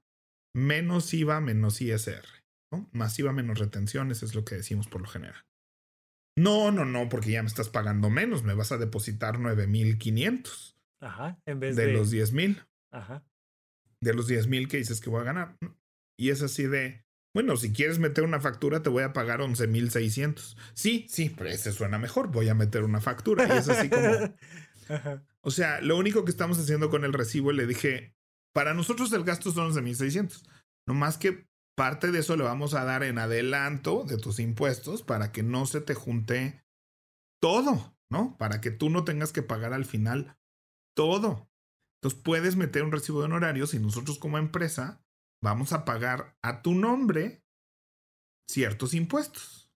[0.55, 2.25] menos IVA, menos ISR,
[2.73, 2.89] ¿no?
[2.93, 5.45] Masiva menos retenciones es lo que decimos por lo general.
[6.37, 10.77] No, no, no, porque ya me estás pagando menos, me vas a depositar 9,500.
[11.01, 11.87] Ajá, en vez de...
[11.87, 12.63] De los 10,000.
[12.93, 13.25] Ajá.
[14.01, 15.57] De los 10,000 que dices que voy a ganar.
[16.19, 20.57] Y es así de, bueno, si quieres meter una factura, te voy a pagar 11,600.
[20.75, 23.47] Sí, sí, pero ese suena mejor, voy a meter una factura.
[23.47, 24.09] Y es así como...
[25.43, 28.13] O sea, lo único que estamos haciendo con el recibo, le dije,
[28.53, 30.49] para nosotros el gasto son 11,600.
[30.87, 35.03] No más que parte de eso le vamos a dar en adelanto de tus impuestos
[35.03, 36.65] para que no se te junte
[37.41, 38.37] todo, ¿no?
[38.39, 40.37] Para que tú no tengas que pagar al final
[40.95, 41.49] todo.
[41.99, 45.03] Entonces puedes meter un recibo de honorarios y nosotros como empresa
[45.43, 47.43] vamos a pagar a tu nombre
[48.51, 49.73] ciertos impuestos,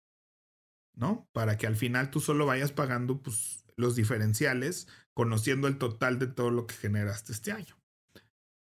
[0.94, 1.28] ¿no?
[1.32, 6.26] Para que al final tú solo vayas pagando pues, los diferenciales, conociendo el total de
[6.26, 7.76] todo lo que generaste este año.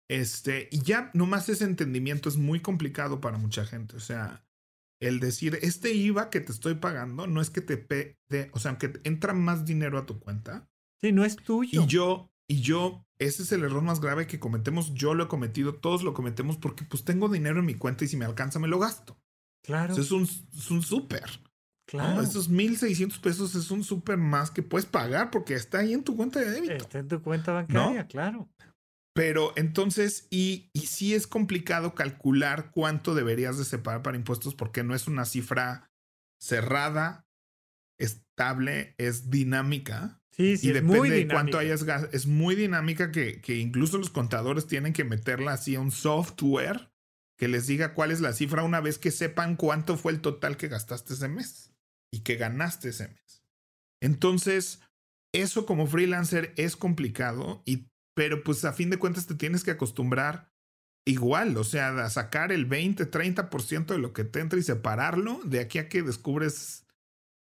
[0.09, 3.97] Este, y ya nomás ese entendimiento es muy complicado para mucha gente.
[3.97, 4.43] O sea,
[5.01, 8.17] el decir, este IVA que te estoy pagando no es que te, pe
[8.53, 10.69] o sea, aunque entra más dinero a tu cuenta.
[11.01, 11.83] Sí, no es tuyo.
[11.83, 14.95] Y yo, y yo, ese es el error más grave que cometemos.
[14.95, 18.09] Yo lo he cometido, todos lo cometemos porque pues tengo dinero en mi cuenta y
[18.09, 19.21] si me alcanza me lo gasto.
[19.63, 19.95] Claro.
[19.95, 21.29] es un, es un súper.
[21.87, 22.23] Claro.
[22.23, 26.17] Esos 1.600 pesos es un súper más que puedes pagar porque está ahí en tu
[26.17, 26.75] cuenta de débito.
[26.75, 28.49] Está en tu cuenta bancaria, claro.
[29.19, 34.85] Pero entonces, y, y sí es complicado calcular cuánto deberías de separar para impuestos porque
[34.85, 35.91] no es una cifra
[36.41, 37.27] cerrada,
[37.99, 40.23] estable, es dinámica.
[40.31, 44.69] Sí, sí, y depende de cuánto hayas Es muy dinámica que, que incluso los contadores
[44.69, 46.93] tienen que meterla así a un software
[47.37, 50.57] que les diga cuál es la cifra una vez que sepan cuánto fue el total
[50.57, 51.73] que gastaste ese mes
[52.12, 53.45] y que ganaste ese mes.
[54.01, 54.81] Entonces,
[55.35, 57.89] eso como freelancer es complicado y
[58.19, 60.51] pero pues a fin de cuentas te tienes que acostumbrar
[61.07, 65.41] igual, o sea, a sacar el 20, 30% de lo que te entra y separarlo
[65.45, 66.85] de aquí a que descubres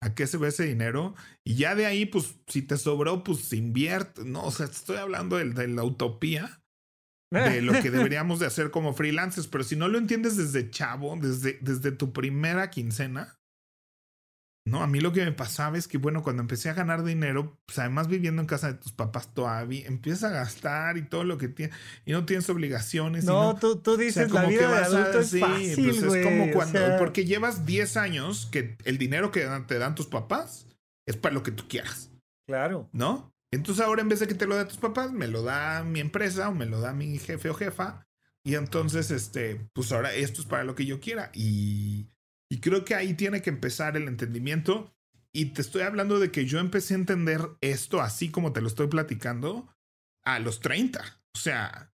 [0.04, 3.52] a qué se ve ese dinero y ya de ahí, pues si te sobró, pues
[3.54, 6.62] invierte, no, o sea, estoy hablando de, de la utopía
[7.32, 11.18] de lo que deberíamos de hacer como freelancers, pero si no lo entiendes desde chavo,
[11.20, 13.37] desde, desde tu primera quincena,
[14.68, 17.58] no, a mí lo que me pasaba es que, bueno, cuando empecé a ganar dinero,
[17.66, 21.38] pues además viviendo en casa de tus papás todavía, empiezas a gastar y todo lo
[21.38, 21.74] que tienes,
[22.06, 23.24] y no tienes obligaciones.
[23.24, 27.24] No, tú, tú dices, la vida de adulto es fácil, pues es como cuando, porque
[27.24, 30.68] llevas 10 años que el dinero que te dan tus papás
[31.06, 32.12] es para lo que tú quieras.
[32.46, 32.90] Claro.
[32.92, 33.34] ¿No?
[33.52, 36.02] Entonces ahora en vez de que te lo dé tus papás, me lo da mi
[36.02, 38.06] empresa o me lo da mi jefe o jefa.
[38.44, 41.32] Y entonces, este, pues ahora esto es para lo que yo quiera.
[41.34, 42.08] Y
[42.50, 44.94] y creo que ahí tiene que empezar el entendimiento.
[45.34, 48.68] Y te estoy hablando de que yo empecé a entender esto así como te lo
[48.68, 49.74] estoy platicando
[50.26, 51.22] a los 30.
[51.36, 51.92] O sea,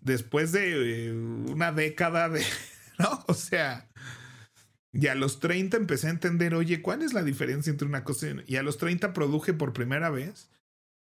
[0.00, 2.44] después de eh, una década de...
[2.98, 3.24] ¿No?
[3.26, 3.88] O sea,
[4.92, 8.28] y a los 30 empecé a entender, oye, ¿cuál es la diferencia entre una cosa
[8.28, 8.44] y...
[8.46, 10.50] y a los 30 produje por primera vez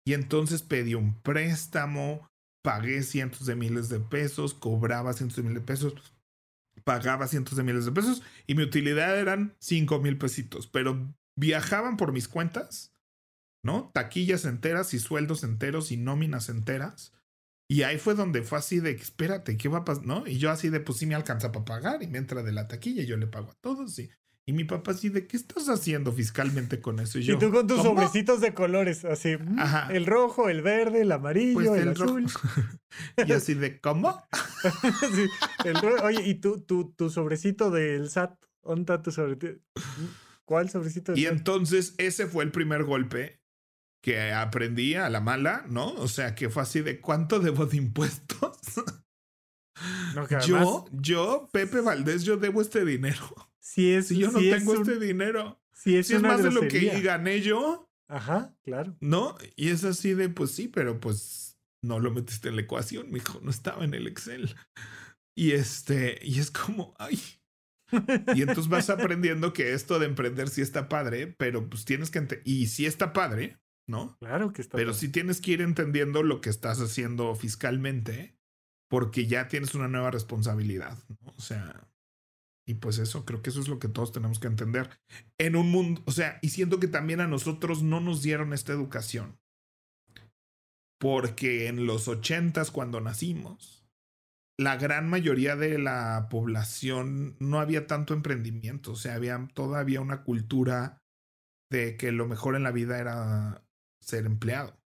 [0.05, 2.27] y entonces pedí un préstamo,
[2.63, 6.12] pagué cientos de miles de pesos, cobraba cientos de miles de pesos
[6.83, 11.97] pagaba cientos de miles de pesos y mi utilidad eran cinco mil pesitos, pero viajaban
[11.97, 12.93] por mis cuentas,
[13.63, 13.91] ¿no?
[13.93, 17.13] Taquillas enteras y sueldos enteros y nóminas enteras.
[17.69, 20.05] Y ahí fue donde fue así de, espérate, ¿qué va a pasar?
[20.05, 20.27] ¿No?
[20.27, 22.67] Y yo así de, pues sí me alcanza para pagar y me entra de la
[22.67, 24.11] taquilla y yo le pago a todos y
[24.45, 27.17] y mi papá así de, ¿qué estás haciendo fiscalmente con eso?
[27.17, 29.57] Y, yo, tú con tus sobrecitos de colores, así, mm,
[29.91, 32.25] el rojo, el verde, el amarillo, pues el, azul.
[33.25, 34.21] y así de, ¿cómo?
[36.03, 38.37] Oye, ¿y tú, tu, tu sobrecito del SAT?
[38.63, 39.61] ¿Dónde está tu sobrecito?
[40.45, 41.13] ¿Cuál sobrecito?
[41.15, 43.39] y entonces ese fue el primer golpe
[44.03, 45.93] que aprendí a la mala, ¿no?
[45.93, 48.57] O sea, que fue así de, ¿cuánto debo de impuestos?
[50.45, 53.52] yo, yo, Pepe Valdés, yo debo este dinero.
[53.63, 55.61] Si, es, si yo no tengo este dinero.
[55.71, 57.89] Si es, más de lo que gané yo.
[58.09, 58.97] Ajá, claro.
[58.99, 59.37] ¿No?
[59.55, 63.39] Y es así de, pues sí, pero pues no lo metiste en la ecuación, mijo,
[63.41, 64.53] no estaba en el Excel.
[65.35, 67.19] Y este, y es como, ay.
[68.35, 72.41] Y entonces vas aprendiendo que esto de emprender sí está padre, pero pues tienes que...
[72.43, 74.17] Y sí está padre, ¿no?
[74.19, 78.37] Claro que está Pero sí tienes que ir entendiendo lo que estás haciendo fiscalmente
[78.89, 81.33] porque ya tienes una nueva responsabilidad, ¿no?
[81.37, 81.87] O sea,
[82.65, 84.89] y pues eso, creo que eso es lo que todos tenemos que entender.
[85.37, 88.71] En un mundo, o sea, y siento que también a nosotros no nos dieron esta
[88.71, 89.37] educación.
[90.99, 93.85] Porque en los ochentas, cuando nacimos,
[94.57, 98.93] la gran mayoría de la población no había tanto emprendimiento.
[98.93, 101.03] O sea, había todavía una cultura
[101.69, 103.65] de que lo mejor en la vida era
[103.99, 104.79] ser empleado.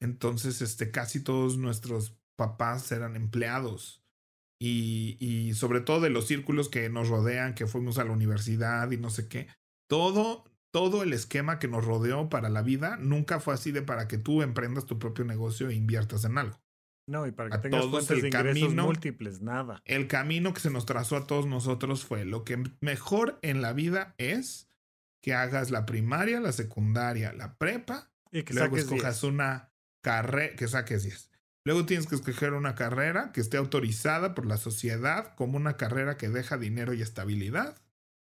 [0.00, 3.99] Entonces, este, casi todos nuestros papás eran empleados
[4.62, 8.98] y, sobre todo de los círculos que nos rodean, que fuimos a la universidad y
[8.98, 9.48] no sé qué.
[9.88, 14.06] Todo, todo el esquema que nos rodeó para la vida nunca fue así de para
[14.06, 16.60] que tú emprendas tu propio negocio e inviertas en algo.
[17.08, 19.82] No, y para que tengas fuentes de ingresos múltiples, nada.
[19.84, 23.72] El camino que se nos trazó a todos nosotros fue lo que mejor en la
[23.72, 24.68] vida es
[25.22, 30.68] que hagas la primaria, la secundaria, la prepa, y que luego escojas una carrera, que
[30.68, 31.30] saques 10.
[31.70, 36.16] Luego tienes que escoger una carrera que esté autorizada por la sociedad como una carrera
[36.16, 37.80] que deja dinero y estabilidad.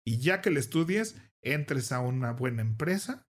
[0.05, 3.27] Y ya que la estudies, entres a una buena empresa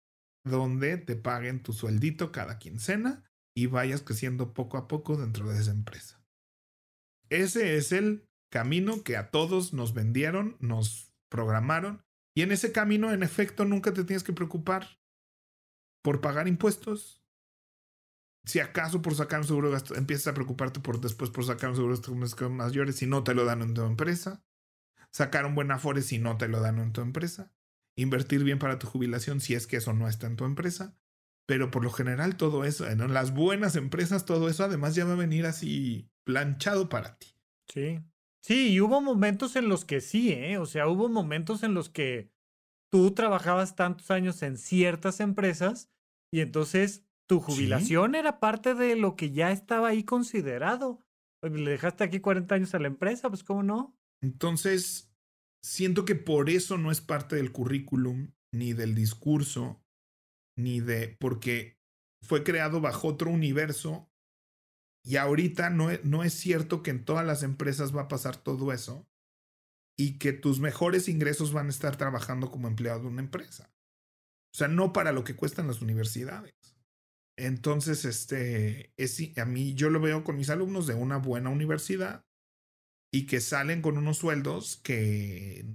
[0.45, 5.59] donde te paguen tu sueldito cada quincena y vayas creciendo poco a poco dentro de
[5.59, 6.23] esa empresa.
[7.27, 12.05] Ese es el camino que a todos nos vendieron, nos programaron.
[12.37, 14.97] Y en ese camino, en efecto, nunca te tienes que preocupar
[16.01, 17.18] por pagar impuestos,
[18.45, 21.69] si acaso por sacar un seguro de gasto, empiezas a preocuparte por después por sacar
[21.69, 24.43] un seguro de gastos mayores si no te lo dan en tu empresa.
[25.11, 27.53] Sacar un buen afore si no te lo dan en tu empresa.
[27.95, 30.97] Invertir bien para tu jubilación si es que eso no está en tu empresa.
[31.45, 35.13] Pero por lo general todo eso, en las buenas empresas, todo eso además ya va
[35.13, 37.27] a venir así planchado para ti.
[37.67, 37.99] Sí.
[38.41, 40.57] Sí, y hubo momentos en los que sí, ¿eh?
[40.59, 42.31] O sea, hubo momentos en los que
[42.91, 45.91] tú trabajabas tantos años en ciertas empresas
[46.31, 51.05] y entonces tu jubilación era parte de lo que ya estaba ahí considerado.
[51.43, 53.95] Le dejaste aquí 40 años a la empresa, pues cómo no.
[54.21, 55.13] Entonces,
[55.63, 59.79] siento que por eso no es parte del currículum, ni del discurso,
[60.57, 61.77] ni de, porque
[62.25, 64.09] fue creado bajo otro universo
[65.05, 68.37] y ahorita no, e, no es cierto que en todas las empresas va a pasar
[68.37, 69.07] todo eso
[69.97, 73.71] y que tus mejores ingresos van a estar trabajando como empleado de una empresa.
[74.51, 76.78] O sea, no para lo que cuestan las universidades.
[77.39, 82.25] Entonces, este, es, a mí yo lo veo con mis alumnos de una buena universidad
[83.13, 85.65] y que salen con unos sueldos que,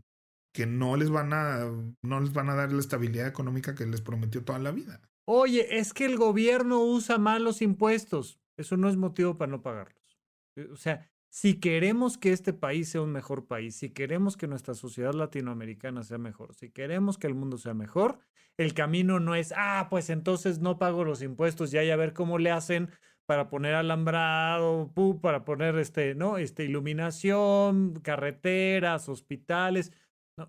[0.55, 1.65] que no les van a,
[2.03, 5.01] no les van a dar la estabilidad económica que les prometió toda la vida.
[5.27, 8.39] Oye, es que el gobierno usa mal los impuestos.
[8.59, 10.19] Eso no es motivo para no pagarlos.
[10.57, 14.47] Eh, o sea, si queremos que este país sea un mejor país, si queremos que
[14.47, 18.21] nuestra sociedad latinoamericana sea mejor, si queremos que el mundo sea mejor,
[18.57, 22.13] el camino no es, ah, pues entonces no pago los impuestos y hay a ver
[22.13, 22.89] cómo le hacen
[23.27, 26.39] para poner alambrado, para poner este, ¿no?
[26.39, 29.91] Este, iluminación, carreteras, hospitales.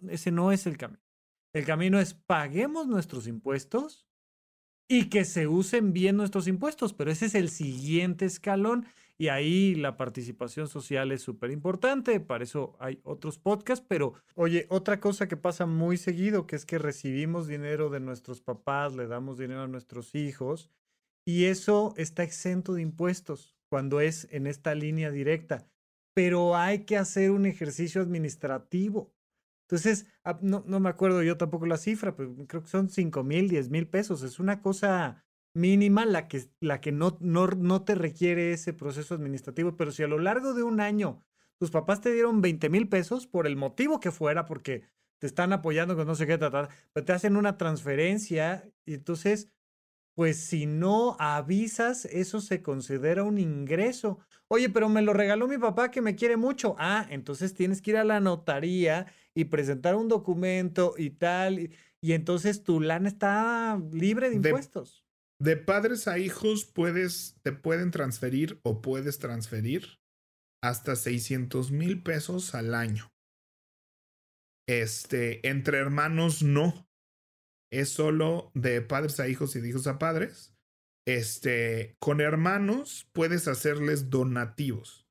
[0.07, 1.01] Ese no es el camino.
[1.55, 4.05] El camino es paguemos nuestros impuestos
[4.87, 8.85] y que se usen bien nuestros impuestos, pero ese es el siguiente escalón
[9.17, 14.67] y ahí la participación social es súper importante, para eso hay otros podcasts, pero oye,
[14.69, 19.07] otra cosa que pasa muy seguido, que es que recibimos dinero de nuestros papás, le
[19.07, 20.69] damos dinero a nuestros hijos,
[21.25, 25.67] y eso está exento de impuestos cuando es en esta línea directa,
[26.13, 29.13] pero hay que hacer un ejercicio administrativo.
[29.67, 33.23] Entonces, ah, no, no me acuerdo yo tampoco la cifra, pero creo que son 5
[33.23, 34.21] mil, 10 mil pesos.
[34.21, 35.24] Es una cosa
[35.55, 40.03] mínima la que, la que no, no, no te requiere ese proceso administrativo, pero si
[40.03, 41.23] a lo largo de un año
[41.57, 44.83] tus papás te dieron 20 mil pesos por el motivo que fuera, porque
[45.17, 49.49] te están apoyando con no sé qué tratar, pero te hacen una transferencia y entonces,
[50.13, 54.19] pues si no avisas, eso se considera un ingreso.
[54.49, 56.75] Oye, pero me lo regaló mi papá que me quiere mucho.
[56.77, 61.59] Ah, entonces tienes que ir a la notaría y presentar un documento y tal.
[62.01, 65.04] Y, entonces tu lana está libre de impuestos.
[65.39, 69.99] De padres a hijos puedes, te pueden transferir o puedes transferir
[70.63, 73.11] hasta 600 mil pesos al año.
[74.67, 76.87] Este, entre hermanos no.
[77.71, 80.55] Es solo de padres a hijos y de hijos a padres.
[81.05, 85.05] Este, con hermanos puedes hacerles donativos.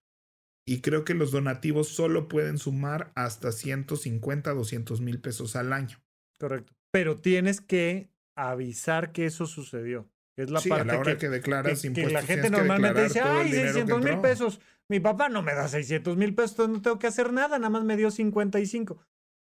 [0.67, 6.03] Y creo que los donativos solo pueden sumar hasta 150, 200 mil pesos al año.
[6.39, 6.73] Correcto.
[6.91, 10.11] Pero tienes que avisar que eso sucedió.
[10.37, 13.21] Es la sí, parte a la hora que, que, declaras que- la gente normalmente dice,
[13.21, 14.23] ay, dinero que 600 mil entró".
[14.23, 14.61] pesos.
[14.89, 17.71] Mi papá no me da 600 mil pesos, entonces no tengo que hacer nada, nada
[17.71, 18.99] más me dio 55.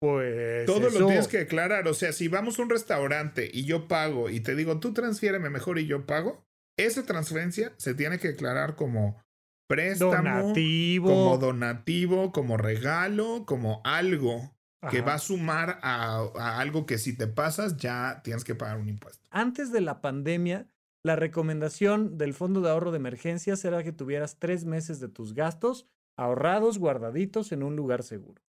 [0.00, 1.88] Pues Todo eso- lo tienes que declarar.
[1.88, 5.48] O sea, si vamos a un restaurante y yo pago y te digo, tú transfiéreme
[5.50, 6.44] mejor y yo pago,
[6.78, 9.22] esa transferencia se tiene que declarar como
[9.68, 11.08] préstamo, donativo.
[11.08, 14.54] como donativo, como regalo, como algo
[14.90, 18.78] que va a sumar a, a algo que si te pasas ya tienes que pagar
[18.78, 19.26] un impuesto.
[19.30, 20.68] Antes de la pandemia,
[21.02, 25.34] la recomendación del Fondo de Ahorro de Emergencias era que tuvieras tres meses de tus
[25.34, 28.42] gastos ahorrados, guardaditos en un lugar seguro.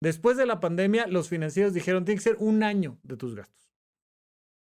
[0.00, 3.72] Después de la pandemia, los financieros dijeron, tiene que ser un año de tus gastos.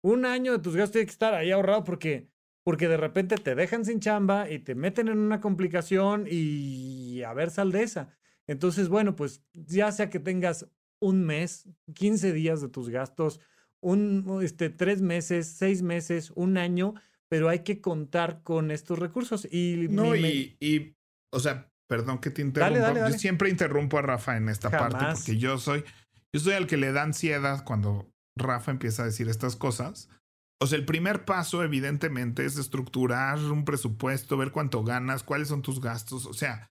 [0.03, 2.29] Un año de tus gastos tiene que estar ahí ahorrado porque,
[2.65, 7.33] porque de repente te dejan sin chamba y te meten en una complicación y a
[7.35, 8.17] ver sal de esa.
[8.49, 10.67] Entonces, bueno, pues ya sea que tengas
[11.03, 13.41] un mes, 15 días de tus gastos,
[13.81, 16.95] un, este, tres meses, seis meses, un año,
[17.29, 19.47] pero hay que contar con estos recursos.
[19.51, 20.95] Y No, y, y,
[21.33, 22.79] o sea, perdón que te interrumpa.
[22.79, 23.19] dale, Yo dale.
[23.19, 25.85] siempre interrumpo a Rafa en esta parte porque yo soy,
[26.33, 30.09] yo soy el que le da ansiedad cuando Rafa empieza a decir estas cosas.
[30.61, 35.63] O sea, el primer paso, evidentemente, es estructurar un presupuesto, ver cuánto ganas, cuáles son
[35.63, 36.27] tus gastos.
[36.27, 36.71] O sea,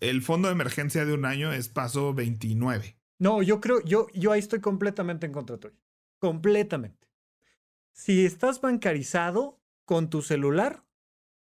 [0.00, 2.97] el fondo de emergencia de un año es paso 29.
[3.18, 5.76] No, yo creo, yo, yo ahí estoy completamente en contra tuyo.
[6.18, 7.08] Completamente.
[7.92, 10.84] Si estás bancarizado con tu celular,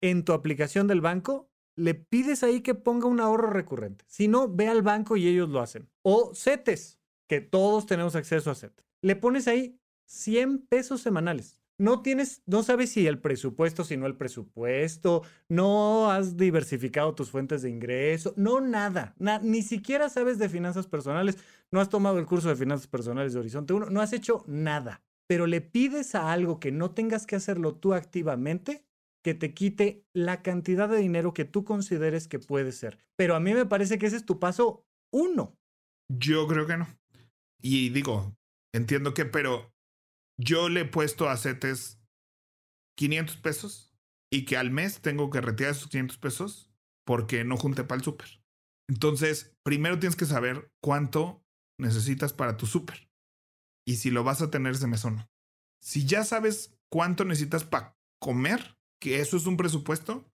[0.00, 4.04] en tu aplicación del banco, le pides ahí que ponga un ahorro recurrente.
[4.08, 5.88] Si no, ve al banco y ellos lo hacen.
[6.02, 8.86] O CETES, que todos tenemos acceso a CETES.
[9.02, 11.59] Le pones ahí 100 pesos semanales.
[11.80, 17.30] No tienes, no sabes si el presupuesto, si no el presupuesto, no has diversificado tus
[17.30, 21.38] fuentes de ingreso, no nada, na- ni siquiera sabes de finanzas personales,
[21.72, 25.02] no has tomado el curso de finanzas personales de Horizonte 1, no has hecho nada,
[25.26, 28.84] pero le pides a algo que no tengas que hacerlo tú activamente,
[29.24, 32.98] que te quite la cantidad de dinero que tú consideres que puede ser.
[33.16, 35.56] Pero a mí me parece que ese es tu paso uno.
[36.10, 36.86] Yo creo que no.
[37.62, 38.34] Y digo,
[38.74, 39.72] entiendo que, pero
[40.40, 42.00] yo le he puesto a CETES
[42.96, 43.94] 500 pesos
[44.32, 46.70] y que al mes tengo que retirar esos 500 pesos
[47.04, 48.42] porque no junté para el súper.
[48.88, 51.44] Entonces, primero tienes que saber cuánto
[51.78, 53.10] necesitas para tu súper
[53.86, 55.28] y si lo vas a tener ese mes o no.
[55.82, 60.30] Si ya sabes cuánto necesitas para comer, que eso es un presupuesto,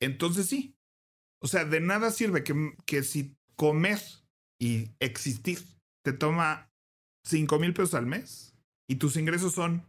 [0.00, 0.76] entonces sí.
[1.42, 4.00] O sea, de nada sirve que, que si comer
[4.58, 5.58] y existir
[6.02, 6.72] te toma
[7.24, 8.55] 5 mil pesos al mes
[8.88, 9.88] y tus ingresos son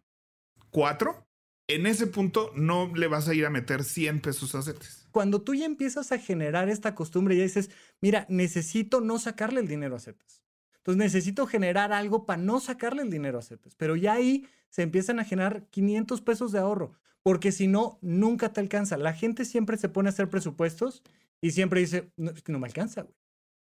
[0.72, 1.28] 4,
[1.68, 5.08] en ese punto no le vas a ir a meter 100 pesos a CETES.
[5.12, 7.70] Cuando tú ya empiezas a generar esta costumbre, ya dices,
[8.02, 10.43] mira, necesito no sacarle el dinero a CETES.
[10.78, 13.76] Entonces necesito generar algo para no sacarle el dinero a CETES.
[13.76, 16.93] Pero ya ahí se empiezan a generar 500 pesos de ahorro,
[17.24, 18.95] porque si no, nunca te alcanza.
[18.95, 21.04] La gente siempre se pone a hacer presupuestos
[21.41, 23.16] y siempre dice, no, no me alcanza, güey.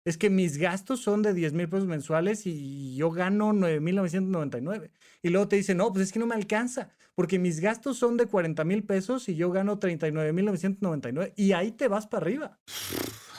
[0.06, 4.92] Es que mis gastos son de 10 mil pesos mensuales y yo gano 9,999.
[5.22, 8.18] Y luego te dice, no, pues es que no me alcanza, porque mis gastos son
[8.18, 11.34] de 40 mil pesos y yo gano 39,999.
[11.36, 12.60] Y ahí te vas para arriba.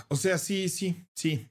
[0.09, 1.49] O sea, sí, sí, sí.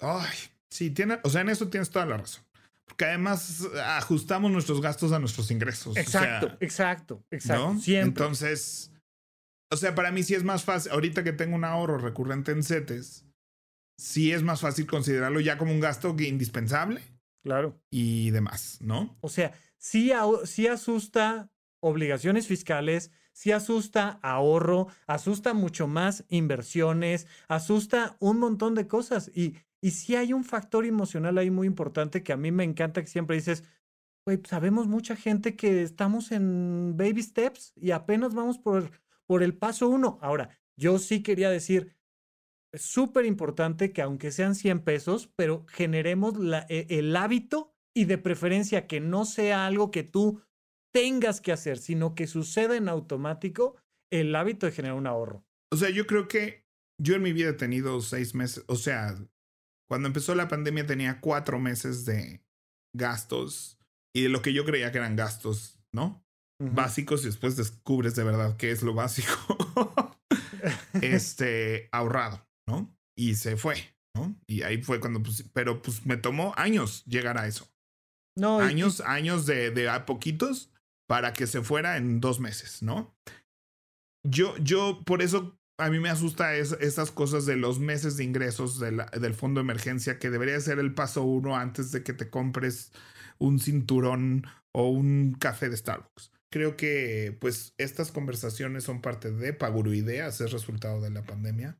[0.00, 0.36] Ay,
[0.70, 2.44] sí, tiene, o sea, en eso tienes toda la razón.
[2.84, 5.96] Porque además ajustamos nuestros gastos a nuestros ingresos.
[5.96, 7.72] o Exacto, sea, exacto, exacto.
[7.74, 7.80] ¿no?
[7.80, 8.08] Siempre.
[8.08, 8.92] Entonces,
[9.70, 12.62] o sea, para mí sí es más fácil, ahorita que tengo un ahorro recurrente en
[12.62, 13.24] CETES,
[14.02, 17.02] sí es más fácil considerarlo ya como un gasto que indispensable
[17.42, 17.80] claro.
[17.88, 19.16] y demás, ¿no?
[19.20, 21.50] O sea, sí, asusta
[21.80, 29.30] obligaciones fiscales, sí asusta ahorro, asusta mucho más inversiones, asusta un montón de cosas.
[29.34, 33.02] Y, y sí hay un factor emocional ahí muy importante que a mí me encanta
[33.02, 33.62] que siempre dices,
[34.26, 38.90] güey, pues, sabemos mucha gente que estamos en baby steps y apenas vamos por,
[39.26, 40.18] por el paso uno.
[40.22, 41.94] Ahora, yo sí quería decir,
[42.72, 48.06] es súper importante que aunque sean 100 pesos, pero generemos la- e- el hábito y
[48.06, 50.42] de preferencia que no sea algo que tú
[50.94, 53.76] tengas que hacer, sino que suceda en automático
[54.10, 55.44] el hábito de generar un ahorro.
[55.72, 56.66] O sea, yo creo que
[57.00, 59.16] yo en mi vida he tenido seis meses, o sea,
[59.88, 62.42] cuando empezó la pandemia tenía cuatro meses de
[62.94, 63.78] gastos
[64.14, 66.24] y de lo que yo creía que eran gastos, ¿no?
[66.60, 69.32] Básicos y después descubres de verdad qué es lo básico.
[71.02, 72.96] este, ahorrado, ¿no?
[73.16, 73.76] Y se fue,
[74.16, 74.36] ¿no?
[74.46, 77.68] Y ahí fue cuando, pues, pero pues me tomó años llegar a eso.
[78.36, 80.70] No, y- Años, años de, de a poquitos
[81.08, 83.14] para que se fuera en dos meses, ¿no?
[84.26, 88.24] Yo, yo, por eso a mí me asusta es, esas cosas de los meses de
[88.24, 92.02] ingresos de la- del fondo de emergencia, que debería ser el paso uno antes de
[92.02, 92.92] que te compres
[93.38, 96.30] un cinturón o un café de Starbucks.
[96.52, 101.78] Creo que pues estas conversaciones son parte de Paguro Ideas, es resultado de la pandemia.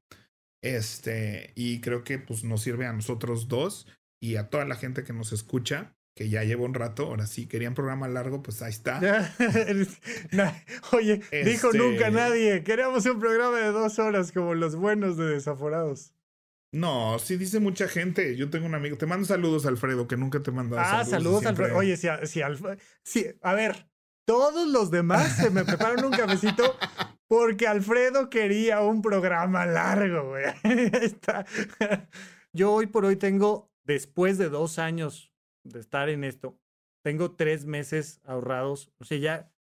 [0.63, 3.87] Este, y creo que pues nos sirve a nosotros dos
[4.23, 7.47] y a toda la gente que nos escucha, que ya lleva un rato, ahora sí,
[7.47, 9.01] querían programa largo, pues ahí está.
[10.93, 15.27] Oye, dijo Este nunca nadie, queríamos un programa de dos horas como los buenos de
[15.27, 16.13] Desaforados.
[16.75, 18.35] No, sí dice mucha gente.
[18.37, 18.97] Yo tengo un amigo.
[18.97, 21.79] Te mando saludos, Alfredo, que nunca te he mandado Ah, saludos, siempre- Alfredo.
[21.81, 23.87] Oye, si, si Alf- si- a ver,
[24.27, 26.75] todos los demás se me preparan un cafecito
[27.33, 30.45] porque Alfredo quería un programa largo, güey.
[32.53, 35.33] Yo hoy por hoy tengo, después de dos años
[35.65, 36.61] de estar en esto,
[37.03, 38.93] tengo tres meses ahorrados.
[38.99, 39.53] O sea, ya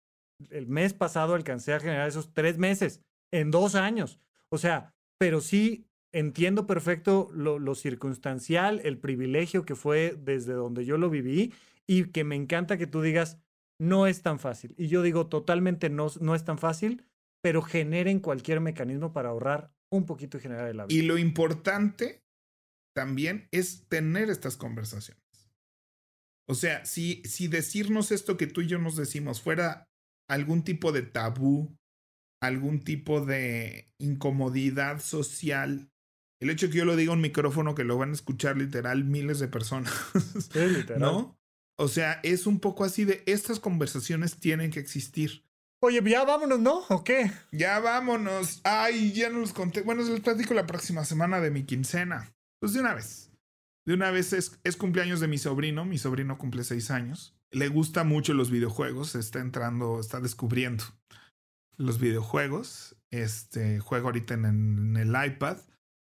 [0.50, 3.00] el mes pasado alcancé a generar esos tres meses
[3.30, 4.20] en dos años.
[4.50, 10.84] O sea, pero sí entiendo perfecto lo, lo circunstancial, el privilegio que fue desde donde
[10.84, 11.54] yo lo viví
[11.86, 13.38] y que me encanta que tú digas,
[13.78, 14.74] no es tan fácil.
[14.76, 17.06] Y yo digo, totalmente no, no es tan fácil,
[17.42, 20.94] pero generen cualquier mecanismo para ahorrar un poquito y generar el hábito.
[20.94, 22.22] Y lo importante
[22.94, 25.22] también es tener estas conversaciones.
[26.48, 29.88] O sea, si, si decirnos esto que tú y yo nos decimos fuera
[30.28, 31.76] algún tipo de tabú,
[32.40, 35.90] algún tipo de incomodidad social,
[36.40, 39.38] el hecho que yo lo diga un micrófono que lo van a escuchar literal miles
[39.38, 39.92] de personas,
[40.52, 41.00] Sí, literal.
[41.00, 41.38] ¿no?
[41.78, 45.44] O sea, es un poco así de estas conversaciones tienen que existir.
[45.84, 46.84] Oye, ya vámonos, ¿no?
[46.90, 47.32] ¿O qué?
[47.50, 48.60] Ya vámonos.
[48.62, 49.82] Ay, ya no los conté.
[49.82, 52.32] Bueno, les platico la próxima semana de mi quincena.
[52.60, 53.32] Pues de una vez.
[53.84, 55.84] De una vez es, es cumpleaños de mi sobrino.
[55.84, 57.34] Mi sobrino cumple seis años.
[57.50, 59.16] Le gusta mucho los videojuegos.
[59.16, 60.84] Está entrando, está descubriendo
[61.76, 62.94] los videojuegos.
[63.10, 65.56] Este juega ahorita en, el iPad.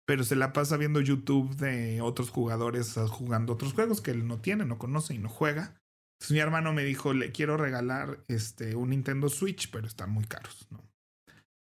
[0.07, 4.29] Pero se la pasa viendo YouTube de otros jugadores ah, jugando otros juegos que él
[4.29, 5.83] no tiene, no conoce y no juega.
[6.15, 10.25] Entonces mi hermano me dijo, le quiero regalar este, un Nintendo Switch, pero están muy
[10.25, 10.83] caros, ¿no?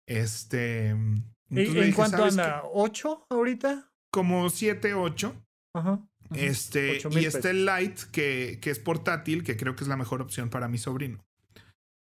[0.07, 0.89] Este...
[0.89, 2.61] ¿En, dije, cuánto "¿Sabes anda?
[2.65, 3.91] ¿Ocho ahorita?
[4.11, 5.45] Como 7, 8.
[5.75, 5.89] Ajá.
[5.89, 6.07] ajá.
[6.33, 10.49] Este, y el Lite, que, que es portátil, que creo que es la mejor opción
[10.49, 11.25] para mi sobrino.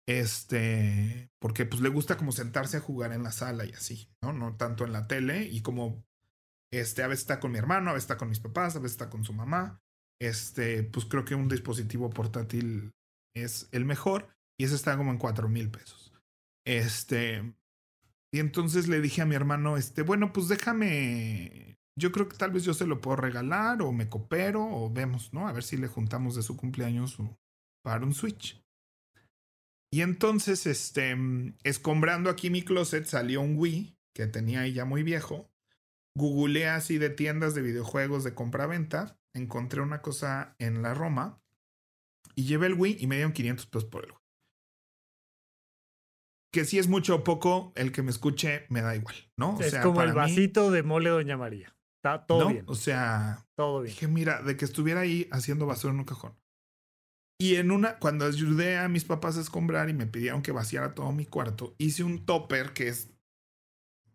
[0.09, 4.33] Este, porque pues le gusta como sentarse a jugar en la sala y así, ¿no?
[4.33, 5.43] No tanto en la tele.
[5.43, 6.03] Y como
[6.73, 8.93] este, a veces está con mi hermano, a veces está con mis papás, a veces
[8.93, 9.81] está con su mamá.
[10.19, 12.91] Este, pues creo que un dispositivo portátil
[13.35, 14.27] es el mejor.
[14.57, 16.13] Y ese está como en cuatro mil pesos.
[16.65, 17.53] Este,
[18.31, 21.77] y entonces le dije a mi hermano, este, bueno, pues déjame.
[21.97, 25.33] Yo creo que tal vez yo se lo puedo regalar, o me coopero, o vemos,
[25.33, 25.47] ¿no?
[25.47, 27.17] A ver si le juntamos de su cumpleaños
[27.83, 28.61] para un Switch.
[29.91, 31.17] Y entonces, este,
[31.63, 35.49] escombrando aquí mi closet, salió un Wii que tenía ahí ya muy viejo.
[36.15, 39.18] Googleé así de tiendas de videojuegos de compra-venta.
[39.35, 41.41] Encontré una cosa en la Roma.
[42.35, 44.19] Y llevé el Wii y me dieron 500 pesos por el Wii.
[46.51, 49.55] Que si es mucho o poco, el que me escuche me da igual, ¿no?
[49.55, 51.75] O es sea, como el mí, vasito de mole Doña María.
[51.99, 52.49] Está todo ¿no?
[52.49, 52.65] bien.
[52.67, 53.93] O sea, Todo bien.
[53.93, 56.39] dije, mira, de que estuviera ahí haciendo basura en un cajón.
[57.41, 60.93] Y en una, cuando ayudé a mis papás a escombrar y me pidieron que vaciara
[60.93, 63.11] todo mi cuarto, hice un topper que es,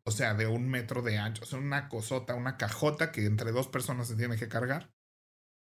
[0.07, 3.53] o sea, de un metro de ancho, o sea, una cosota, una cajota que entre
[3.53, 4.93] dos personas se tiene que cargar.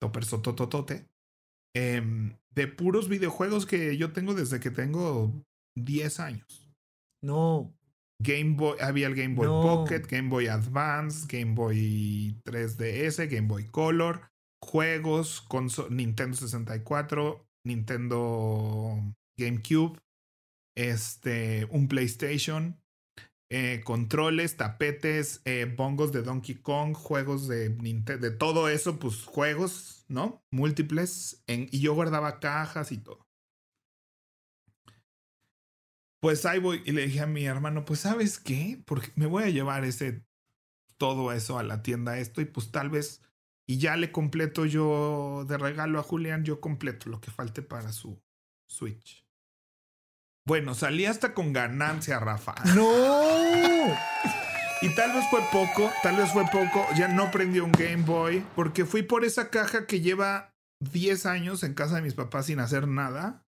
[0.05, 1.07] Topper sotototote.
[1.77, 5.33] em, de puros videojuegos que yo tengo desde que tengo
[5.77, 6.71] 10 años.
[7.23, 7.75] No.
[8.23, 9.63] Game Boy, había el Game Boy No.
[9.63, 14.29] Pocket, Game Boy Advance, Game Boy 3DS, Game Boy Color,
[14.63, 19.01] juegos, conso- Nintendo 64, Nintendo
[19.37, 19.99] GameCube,
[20.77, 22.81] este, un PlayStation,
[23.51, 29.25] eh, controles, tapetes, eh, bongos de Donkey Kong, juegos de Nintendo, de todo eso, pues
[29.25, 30.45] juegos, ¿no?
[30.51, 33.27] Múltiples, en- y yo guardaba cajas y todo.
[36.21, 39.45] Pues ahí voy y le dije a mi hermano, pues sabes qué, porque me voy
[39.45, 40.25] a llevar ese
[40.99, 43.23] todo eso a la tienda esto y pues tal vez
[43.67, 47.93] y ya le completo yo de regalo a Julián, yo completo lo que falte para
[47.93, 48.23] su
[48.69, 49.24] Switch.
[50.47, 52.55] Bueno, salí hasta con ganancia, Rafa.
[52.75, 53.97] ¡No!
[54.83, 58.45] Y tal vez fue poco, tal vez fue poco, ya no prendió un Game Boy,
[58.55, 62.61] porque fui por esa caja que lleva 10 años en casa de mis papás sin
[62.61, 63.47] hacer nada.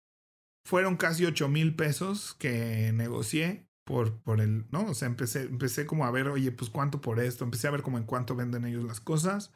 [0.67, 4.83] Fueron casi 8 mil pesos que negocié por, por el, ¿no?
[4.87, 7.81] O sea, empecé, empecé como a ver, oye, pues cuánto por esto, empecé a ver
[7.81, 9.53] como en cuánto venden ellos las cosas.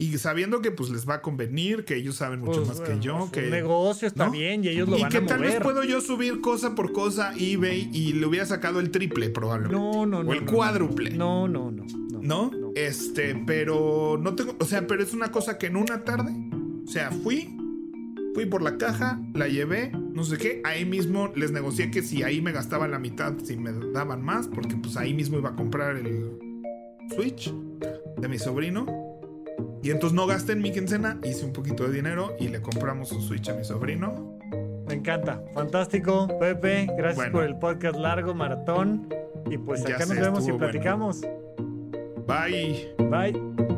[0.00, 3.00] Y sabiendo que pues les va a convenir, que ellos saben mucho Pues, más que
[3.00, 3.50] yo, su que...
[3.50, 4.30] negocio está ¿no?
[4.30, 5.62] bien y ellos lo y van que a tal vez mover.
[5.64, 9.76] puedo yo subir cosa por cosa a eBay y le hubiera sacado el triple probablemente.
[9.76, 10.30] No, no, no.
[10.30, 11.10] O el no, cuádruple.
[11.10, 11.84] No, no, no.
[12.12, 12.20] No.
[12.22, 12.50] ¿No?
[12.76, 16.32] Este, pero no tengo, o sea, pero es una cosa que en una tarde,
[16.84, 17.56] o sea, fui,
[18.34, 20.60] fui por la caja, la llevé, no sé qué.
[20.64, 24.46] Ahí mismo les negocié que si ahí me gastaba la mitad, si me daban más,
[24.46, 26.38] porque pues ahí mismo iba a comprar el
[27.16, 27.52] Switch
[28.16, 28.86] de mi sobrino.
[29.82, 33.12] Y entonces no gasté en mi quincena, hice un poquito de dinero y le compramos
[33.12, 34.38] un Switch a mi sobrino.
[34.86, 35.42] Me encanta.
[35.54, 36.88] Fantástico, Pepe.
[36.96, 39.08] Gracias por el podcast largo, maratón.
[39.50, 41.20] Y pues acá nos vemos y platicamos.
[42.26, 42.94] Bye.
[43.10, 43.77] Bye.